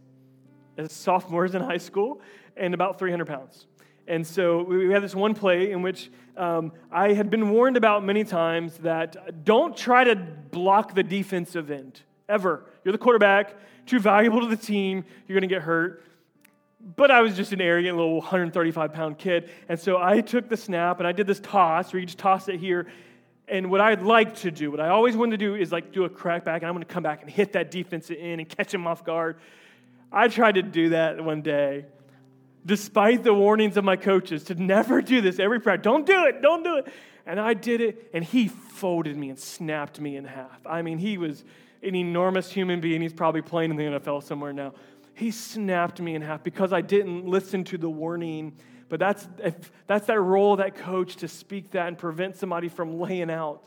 as 0.79 0.92
sophomores 0.92 1.55
in 1.55 1.62
high 1.62 1.79
school 1.79 2.20
and 2.57 2.75
about 2.75 2.98
300 2.98 3.27
pounds. 3.27 3.66
And 4.07 4.27
so 4.27 4.62
we 4.62 4.92
had 4.92 5.03
this 5.03 5.14
one 5.14 5.35
play 5.35 5.70
in 5.70 5.83
which 5.83 6.11
um, 6.37 6.72
I 6.90 7.12
had 7.12 7.31
been 7.31 7.51
warned 7.51 7.77
about 7.77 8.05
many 8.05 8.25
times 8.25 8.79
that 8.79 9.44
don't 9.44 9.77
try 9.77 10.05
to 10.05 10.16
block 10.16 10.94
the 10.94 11.03
defensive 11.03 11.70
end 11.70 12.01
ever. 12.29 12.64
You're 12.85 12.92
the 12.92 12.98
quarterback, 12.98 13.55
too 13.87 14.01
valuable 14.01 14.40
to 14.40 14.48
the 14.48 14.57
team, 14.57 15.05
you're 15.27 15.38
going 15.38 15.48
to 15.48 15.55
get 15.55 15.62
hurt. 15.62 16.05
But 16.84 17.12
I 17.12 17.20
was 17.20 17.36
just 17.36 17.52
an 17.52 17.60
arrogant 17.60 17.96
little 17.96 18.16
135 18.16 18.92
pound 18.92 19.18
kid. 19.18 19.50
And 19.68 19.78
so 19.78 19.98
I 20.02 20.20
took 20.20 20.48
the 20.48 20.56
snap 20.56 20.98
and 20.98 21.06
I 21.06 21.12
did 21.12 21.26
this 21.26 21.38
toss 21.40 21.92
where 21.92 22.00
you 22.00 22.06
just 22.06 22.18
toss 22.18 22.48
it 22.48 22.58
here. 22.58 22.88
And 23.46 23.70
what 23.70 23.80
I'd 23.80 24.02
like 24.02 24.36
to 24.36 24.50
do, 24.50 24.70
what 24.70 24.80
I 24.80 24.88
always 24.88 25.16
wanted 25.16 25.38
to 25.38 25.46
do 25.46 25.54
is 25.54 25.70
like 25.70 25.92
do 25.92 26.04
a 26.04 26.10
crackback 26.10 26.56
and 26.56 26.66
I'm 26.66 26.74
going 26.74 26.80
to 26.80 26.92
come 26.92 27.02
back 27.02 27.22
and 27.22 27.30
hit 27.30 27.52
that 27.52 27.70
defensive 27.70 28.16
end 28.18 28.40
and 28.40 28.48
catch 28.48 28.74
him 28.74 28.86
off 28.86 29.04
guard. 29.04 29.36
I 30.10 30.28
tried 30.28 30.56
to 30.56 30.62
do 30.62 30.90
that 30.90 31.22
one 31.22 31.42
day, 31.42 31.86
despite 32.66 33.22
the 33.22 33.32
warnings 33.32 33.76
of 33.76 33.84
my 33.84 33.96
coaches 33.96 34.44
to 34.44 34.54
never 34.54 35.00
do 35.00 35.20
this 35.20 35.38
every 35.38 35.60
practice. 35.60 35.84
Don't 35.84 36.04
do 36.04 36.24
it, 36.24 36.42
don't 36.42 36.62
do 36.62 36.76
it. 36.78 36.88
And 37.24 37.38
I 37.40 37.54
did 37.54 37.80
it, 37.80 38.10
and 38.12 38.24
he 38.24 38.48
folded 38.48 39.16
me 39.16 39.30
and 39.30 39.38
snapped 39.38 40.00
me 40.00 40.16
in 40.16 40.24
half. 40.24 40.66
I 40.66 40.82
mean, 40.82 40.98
he 40.98 41.16
was 41.16 41.44
an 41.82 41.94
enormous 41.94 42.50
human 42.50 42.80
being. 42.80 43.00
He's 43.00 43.12
probably 43.12 43.42
playing 43.42 43.70
in 43.70 43.76
the 43.76 43.84
NFL 43.84 44.24
somewhere 44.24 44.52
now 44.52 44.74
he 45.14 45.31
snapped 45.31 46.01
me 46.01 46.14
in 46.14 46.22
half 46.22 46.42
because 46.42 46.72
I 46.72 46.81
didn't 46.81 47.27
listen 47.27 47.64
to 47.64 47.79
the 47.79 47.90
warning. 47.90 48.57
But 48.88 49.01
that's, 49.01 49.27
that's 49.87 50.07
that 50.07 50.20
role 50.20 50.57
that 50.57 50.75
coach 50.75 51.16
to 51.16 51.29
speak 51.29 51.70
that 51.70 51.88
and 51.88 51.96
prevent 51.96 52.37
somebody 52.37 52.68
from 52.68 53.01
laying 53.01 53.31
out 53.31 53.62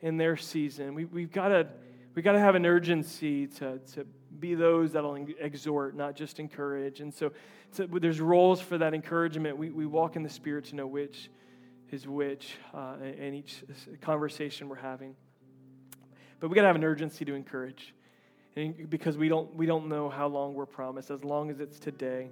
in 0.00 0.16
their 0.16 0.36
season. 0.36 0.94
We, 0.94 1.06
we've 1.06 1.32
got 1.32 1.48
to 1.48 1.68
we 2.14 2.22
got 2.22 2.32
to 2.32 2.40
have 2.40 2.56
an 2.56 2.66
urgency 2.66 3.46
to, 3.46 3.78
to 3.94 4.04
be 4.40 4.56
those 4.56 4.92
that'll 4.92 5.14
exhort, 5.38 5.94
not 5.94 6.16
just 6.16 6.40
encourage. 6.40 7.00
And 7.00 7.14
so, 7.14 7.30
so 7.70 7.86
there's 7.86 8.20
roles 8.20 8.60
for 8.60 8.76
that 8.76 8.92
encouragement. 8.92 9.56
We, 9.56 9.70
we 9.70 9.86
walk 9.86 10.16
in 10.16 10.24
the 10.24 10.28
Spirit 10.28 10.64
to 10.66 10.74
know 10.74 10.86
which 10.88 11.30
is 11.92 12.08
which 12.08 12.56
uh, 12.74 12.96
in 13.00 13.34
each 13.34 13.62
conversation 14.00 14.68
we're 14.68 14.76
having. 14.76 15.14
But 16.40 16.48
we 16.48 16.56
got 16.56 16.62
to 16.62 16.66
have 16.66 16.76
an 16.76 16.82
urgency 16.82 17.24
to 17.24 17.34
encourage 17.34 17.94
because 18.66 19.16
we 19.16 19.28
don't, 19.28 19.54
we 19.54 19.66
don't 19.66 19.88
know 19.88 20.08
how 20.08 20.26
long 20.26 20.54
we're 20.54 20.66
promised, 20.66 21.10
as 21.10 21.24
long 21.24 21.50
as 21.50 21.60
it's 21.60 21.78
today. 21.78 22.30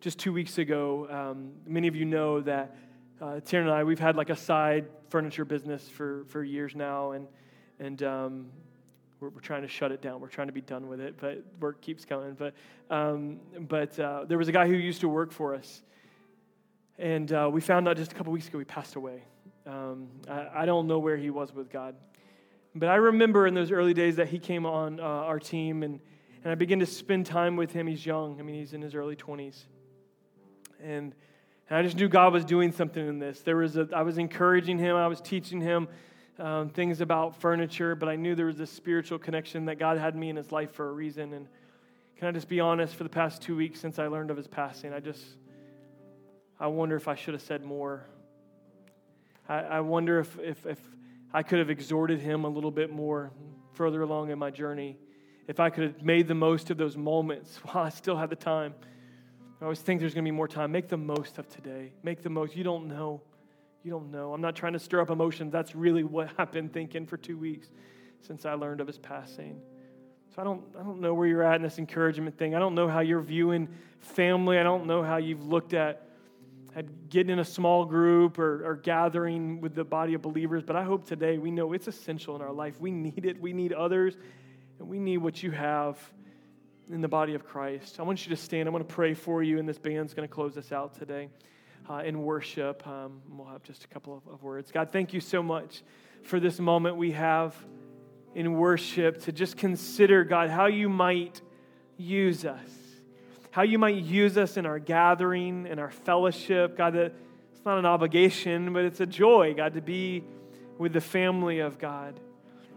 Just 0.00 0.18
two 0.18 0.32
weeks 0.32 0.58
ago, 0.58 1.06
um, 1.10 1.52
many 1.66 1.88
of 1.88 1.96
you 1.96 2.04
know 2.04 2.40
that 2.40 2.76
uh, 3.20 3.40
and 3.52 3.70
I, 3.70 3.84
we've 3.84 3.98
had 3.98 4.16
like 4.16 4.30
a 4.30 4.36
side 4.36 4.86
furniture 5.08 5.44
business 5.44 5.88
for, 5.88 6.24
for 6.28 6.44
years 6.44 6.76
now. 6.76 7.12
And, 7.12 7.26
and 7.80 8.02
um, 8.02 8.46
we're, 9.20 9.30
we're, 9.30 9.40
trying 9.40 9.62
to 9.62 9.68
shut 9.68 9.90
it 9.90 10.00
down. 10.00 10.20
We're 10.20 10.28
trying 10.28 10.46
to 10.46 10.52
be 10.52 10.60
done 10.60 10.88
with 10.88 11.00
it, 11.00 11.16
but 11.20 11.42
work 11.60 11.80
keeps 11.80 12.04
coming. 12.04 12.34
But 12.34 12.54
um, 12.90 13.40
but 13.60 13.98
uh, 13.98 14.24
there 14.26 14.38
was 14.38 14.48
a 14.48 14.52
guy 14.52 14.66
who 14.66 14.74
used 14.74 15.00
to 15.00 15.08
work 15.08 15.32
for 15.32 15.54
us, 15.54 15.82
and 16.98 17.30
uh, 17.32 17.50
we 17.52 17.60
found 17.60 17.88
out 17.88 17.96
just 17.96 18.12
a 18.12 18.14
couple 18.14 18.32
weeks 18.32 18.48
ago 18.48 18.58
he 18.58 18.64
passed 18.64 18.96
away. 18.96 19.22
Um, 19.66 20.08
I, 20.28 20.62
I, 20.62 20.66
don't 20.66 20.86
know 20.86 20.98
where 20.98 21.16
he 21.16 21.28
was 21.28 21.52
with 21.52 21.70
God, 21.70 21.94
but 22.74 22.88
I 22.88 22.96
remember 22.96 23.46
in 23.46 23.54
those 23.54 23.72
early 23.72 23.94
days 23.94 24.16
that 24.16 24.28
he 24.28 24.38
came 24.38 24.66
on 24.66 25.00
uh, 25.00 25.02
our 25.02 25.38
team, 25.38 25.82
and 25.82 26.00
and 26.42 26.52
I 26.52 26.54
began 26.54 26.78
to 26.80 26.86
spend 26.86 27.26
time 27.26 27.56
with 27.56 27.72
him. 27.72 27.86
He's 27.86 28.04
young. 28.04 28.38
I 28.38 28.42
mean, 28.42 28.54
he's 28.56 28.72
in 28.72 28.82
his 28.82 28.94
early 28.94 29.16
twenties, 29.16 29.66
and. 30.82 31.14
And 31.70 31.76
I 31.76 31.82
just 31.82 31.98
knew 31.98 32.08
God 32.08 32.32
was 32.32 32.46
doing 32.46 32.72
something 32.72 33.06
in 33.06 33.18
this. 33.18 33.42
There 33.42 33.58
was 33.58 33.76
a, 33.76 33.86
I 33.94 34.00
was 34.00 34.16
encouraging 34.16 34.78
him. 34.78 34.96
I 34.96 35.06
was 35.06 35.20
teaching 35.20 35.60
him 35.60 35.86
um, 36.38 36.70
things 36.70 37.02
about 37.02 37.38
furniture, 37.42 37.94
but 37.94 38.08
I 38.08 38.16
knew 38.16 38.34
there 38.34 38.46
was 38.46 38.58
a 38.60 38.66
spiritual 38.66 39.18
connection 39.18 39.66
that 39.66 39.78
God 39.78 39.98
had 39.98 40.16
me 40.16 40.30
in 40.30 40.36
his 40.36 40.50
life 40.50 40.72
for 40.72 40.88
a 40.88 40.92
reason. 40.92 41.34
And 41.34 41.46
can 42.16 42.28
I 42.28 42.30
just 42.30 42.48
be 42.48 42.58
honest, 42.58 42.94
for 42.94 43.02
the 43.02 43.10
past 43.10 43.42
two 43.42 43.54
weeks 43.54 43.80
since 43.80 43.98
I 43.98 44.06
learned 44.06 44.30
of 44.30 44.38
his 44.38 44.46
passing, 44.46 44.94
I 44.94 45.00
just, 45.00 45.22
I 46.58 46.68
wonder 46.68 46.96
if 46.96 47.06
I 47.06 47.16
should 47.16 47.34
have 47.34 47.42
said 47.42 47.62
more. 47.62 48.06
I, 49.46 49.58
I 49.58 49.80
wonder 49.80 50.20
if, 50.20 50.38
if, 50.38 50.64
if 50.64 50.80
I 51.32 51.42
could 51.42 51.58
have 51.58 51.70
exhorted 51.70 52.20
him 52.20 52.44
a 52.44 52.48
little 52.48 52.70
bit 52.70 52.90
more 52.90 53.32
further 53.74 54.02
along 54.02 54.30
in 54.30 54.38
my 54.38 54.50
journey, 54.50 54.96
if 55.46 55.60
I 55.60 55.70
could 55.70 55.84
have 55.84 56.02
made 56.02 56.26
the 56.26 56.34
most 56.34 56.70
of 56.70 56.76
those 56.76 56.96
moments 56.96 57.56
while 57.64 57.84
I 57.84 57.90
still 57.90 58.16
had 58.16 58.30
the 58.30 58.36
time. 58.36 58.74
I 59.60 59.64
always 59.64 59.80
think 59.80 60.00
there's 60.00 60.14
going 60.14 60.24
to 60.24 60.30
be 60.30 60.36
more 60.36 60.48
time. 60.48 60.70
Make 60.70 60.88
the 60.88 60.96
most 60.96 61.38
of 61.38 61.48
today. 61.48 61.92
Make 62.02 62.22
the 62.22 62.30
most. 62.30 62.54
You 62.54 62.64
don't 62.64 62.86
know. 62.86 63.22
You 63.82 63.90
don't 63.90 64.10
know. 64.10 64.32
I'm 64.32 64.40
not 64.40 64.54
trying 64.54 64.74
to 64.74 64.78
stir 64.78 65.00
up 65.00 65.10
emotions. 65.10 65.52
That's 65.52 65.74
really 65.74 66.04
what 66.16 66.30
I've 66.38 66.52
been 66.52 66.68
thinking 66.68 67.06
for 67.06 67.16
two 67.16 67.36
weeks 67.36 67.68
since 68.20 68.44
I 68.46 68.54
learned 68.54 68.80
of 68.80 68.86
his 68.86 68.98
passing. 68.98 69.60
So 70.34 70.42
I 70.42 70.44
don't, 70.44 70.62
I 70.78 70.82
don't 70.82 71.00
know 71.00 71.14
where 71.14 71.26
you're 71.26 71.42
at 71.42 71.56
in 71.56 71.62
this 71.62 71.78
encouragement 71.78 72.38
thing. 72.38 72.54
I 72.54 72.58
don't 72.58 72.74
know 72.74 72.88
how 72.88 73.00
you're 73.00 73.20
viewing 73.20 73.68
family. 74.00 74.58
I 74.58 74.62
don't 74.62 74.86
know 74.86 75.02
how 75.02 75.16
you've 75.16 75.46
looked 75.46 75.74
at, 75.74 76.07
at 76.78 77.08
getting 77.10 77.32
in 77.32 77.40
a 77.40 77.44
small 77.44 77.84
group 77.84 78.38
or, 78.38 78.64
or 78.64 78.76
gathering 78.76 79.60
with 79.60 79.74
the 79.74 79.82
body 79.82 80.14
of 80.14 80.22
believers. 80.22 80.62
But 80.62 80.76
I 80.76 80.84
hope 80.84 81.08
today 81.08 81.36
we 81.36 81.50
know 81.50 81.72
it's 81.72 81.88
essential 81.88 82.36
in 82.36 82.40
our 82.40 82.52
life. 82.52 82.80
We 82.80 82.92
need 82.92 83.24
it. 83.24 83.40
We 83.40 83.52
need 83.52 83.72
others. 83.72 84.16
And 84.78 84.86
we 84.86 85.00
need 85.00 85.18
what 85.18 85.42
you 85.42 85.50
have 85.50 85.98
in 86.88 87.00
the 87.00 87.08
body 87.08 87.34
of 87.34 87.44
Christ. 87.44 87.98
I 87.98 88.04
want 88.04 88.24
you 88.24 88.30
to 88.30 88.40
stand. 88.40 88.68
I 88.68 88.70
want 88.70 88.88
to 88.88 88.94
pray 88.94 89.12
for 89.14 89.42
you, 89.42 89.58
and 89.58 89.68
this 89.68 89.76
band's 89.78 90.14
going 90.14 90.28
to 90.28 90.32
close 90.32 90.56
us 90.56 90.70
out 90.70 90.94
today 90.94 91.30
uh, 91.90 92.02
in 92.04 92.22
worship. 92.22 92.86
Um, 92.86 93.22
we'll 93.28 93.48
have 93.48 93.64
just 93.64 93.82
a 93.82 93.88
couple 93.88 94.16
of, 94.16 94.32
of 94.32 94.44
words. 94.44 94.70
God, 94.70 94.92
thank 94.92 95.12
you 95.12 95.20
so 95.20 95.42
much 95.42 95.82
for 96.22 96.38
this 96.38 96.60
moment 96.60 96.96
we 96.96 97.10
have 97.10 97.56
in 98.36 98.54
worship 98.54 99.20
to 99.22 99.32
just 99.32 99.56
consider, 99.56 100.22
God, 100.22 100.48
how 100.48 100.66
you 100.66 100.88
might 100.88 101.40
use 101.96 102.44
us, 102.44 102.70
how 103.50 103.62
you 103.62 103.78
might 103.78 103.96
use 103.96 104.36
us 104.36 104.56
in 104.56 104.66
our 104.66 104.78
gathering, 104.78 105.66
in 105.66 105.78
our 105.78 105.90
fellowship. 105.90 106.76
God, 106.76 106.94
that 106.94 107.14
it's 107.52 107.64
not 107.64 107.78
an 107.78 107.86
obligation, 107.86 108.72
but 108.72 108.84
it's 108.84 109.00
a 109.00 109.06
joy, 109.06 109.54
God, 109.54 109.74
to 109.74 109.80
be 109.80 110.24
with 110.78 110.92
the 110.92 111.00
family 111.00 111.60
of 111.60 111.78
God. 111.78 112.20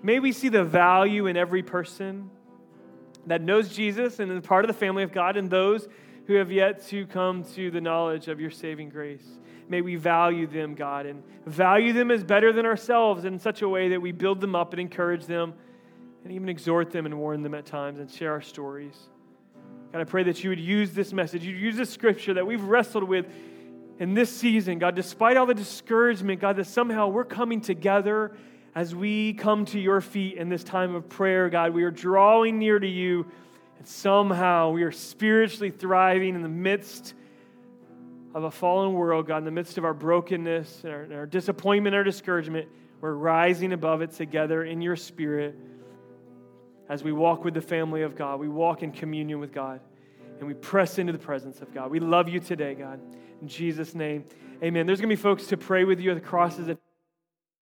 May 0.03 0.19
we 0.19 0.31
see 0.31 0.49
the 0.49 0.63
value 0.63 1.27
in 1.27 1.37
every 1.37 1.61
person 1.61 2.29
that 3.27 3.41
knows 3.41 3.69
Jesus 3.69 4.19
and 4.19 4.31
is 4.31 4.41
part 4.41 4.65
of 4.65 4.67
the 4.67 4.77
family 4.77 5.03
of 5.03 5.11
God 5.11 5.37
and 5.37 5.49
those 5.49 5.87
who 6.25 6.33
have 6.35 6.51
yet 6.51 6.85
to 6.87 7.05
come 7.07 7.43
to 7.55 7.69
the 7.69 7.81
knowledge 7.81 8.27
of 8.27 8.39
your 8.39 8.49
saving 8.49 8.89
grace. 8.89 9.25
May 9.69 9.81
we 9.81 9.95
value 9.95 10.47
them, 10.47 10.75
God, 10.75 11.05
and 11.05 11.23
value 11.45 11.93
them 11.93 12.11
as 12.11 12.23
better 12.23 12.51
than 12.51 12.65
ourselves 12.65 13.25
in 13.25 13.37
such 13.39 13.61
a 13.61 13.69
way 13.69 13.89
that 13.89 14.01
we 14.01 14.11
build 14.11 14.41
them 14.41 14.55
up 14.55 14.73
and 14.73 14.79
encourage 14.79 15.25
them 15.25 15.53
and 16.23 16.33
even 16.33 16.49
exhort 16.49 16.91
them 16.91 17.05
and 17.05 17.17
warn 17.17 17.41
them 17.41 17.53
at 17.53 17.65
times 17.65 17.99
and 17.99 18.09
share 18.09 18.31
our 18.31 18.41
stories. 18.41 19.09
God, 19.91 19.99
I 20.01 20.03
pray 20.05 20.23
that 20.23 20.43
you 20.43 20.49
would 20.51 20.59
use 20.59 20.91
this 20.91 21.11
message, 21.11 21.43
you'd 21.43 21.59
use 21.59 21.75
this 21.75 21.89
scripture 21.89 22.33
that 22.35 22.47
we've 22.47 22.63
wrestled 22.63 23.03
with 23.03 23.25
in 23.99 24.13
this 24.13 24.35
season, 24.35 24.79
God, 24.79 24.95
despite 24.95 25.37
all 25.37 25.45
the 25.45 25.53
discouragement, 25.53 26.39
God, 26.39 26.55
that 26.55 26.67
somehow 26.67 27.09
we're 27.09 27.25
coming 27.25 27.61
together 27.61 28.35
as 28.73 28.95
we 28.95 29.33
come 29.33 29.65
to 29.65 29.79
your 29.79 29.99
feet 29.99 30.37
in 30.37 30.49
this 30.49 30.63
time 30.63 30.95
of 30.95 31.09
prayer, 31.09 31.49
God. 31.49 31.73
We 31.73 31.83
are 31.83 31.91
drawing 31.91 32.57
near 32.57 32.79
to 32.79 32.87
you 32.87 33.25
and 33.77 33.87
somehow 33.87 34.69
we 34.69 34.83
are 34.83 34.91
spiritually 34.91 35.71
thriving 35.71 36.35
in 36.35 36.41
the 36.41 36.47
midst 36.49 37.15
of 38.33 38.43
a 38.43 38.51
fallen 38.51 38.93
world, 38.93 39.27
God, 39.27 39.39
in 39.39 39.43
the 39.43 39.51
midst 39.51 39.77
of 39.77 39.85
our 39.85 39.93
brokenness 39.93 40.83
and 40.83 40.93
our, 40.93 41.01
and 41.01 41.13
our 41.13 41.25
disappointment, 41.25 41.95
our 41.95 42.03
discouragement. 42.03 42.69
We're 43.01 43.13
rising 43.13 43.73
above 43.73 44.03
it 44.03 44.11
together 44.11 44.63
in 44.63 44.81
your 44.81 44.95
spirit 44.95 45.55
as 46.91 47.05
we 47.05 47.13
walk 47.13 47.45
with 47.45 47.53
the 47.53 47.61
family 47.61 48.01
of 48.01 48.17
God. 48.17 48.37
We 48.37 48.49
walk 48.49 48.83
in 48.83 48.91
communion 48.91 49.39
with 49.39 49.53
God 49.53 49.79
and 50.39 50.45
we 50.45 50.53
press 50.53 50.99
into 50.99 51.13
the 51.13 51.19
presence 51.19 51.61
of 51.61 51.73
God. 51.73 51.89
We 51.89 52.01
love 52.01 52.27
you 52.27 52.41
today, 52.41 52.75
God. 52.75 52.99
In 53.41 53.47
Jesus' 53.47 53.95
name, 53.95 54.25
amen. 54.61 54.87
There's 54.87 54.99
going 54.99 55.09
to 55.09 55.15
be 55.15 55.21
folks 55.21 55.47
to 55.47 55.57
pray 55.57 55.85
with 55.85 56.01
you 56.01 56.11
at 56.11 56.15
the 56.15 56.27
crosses. 56.27 56.67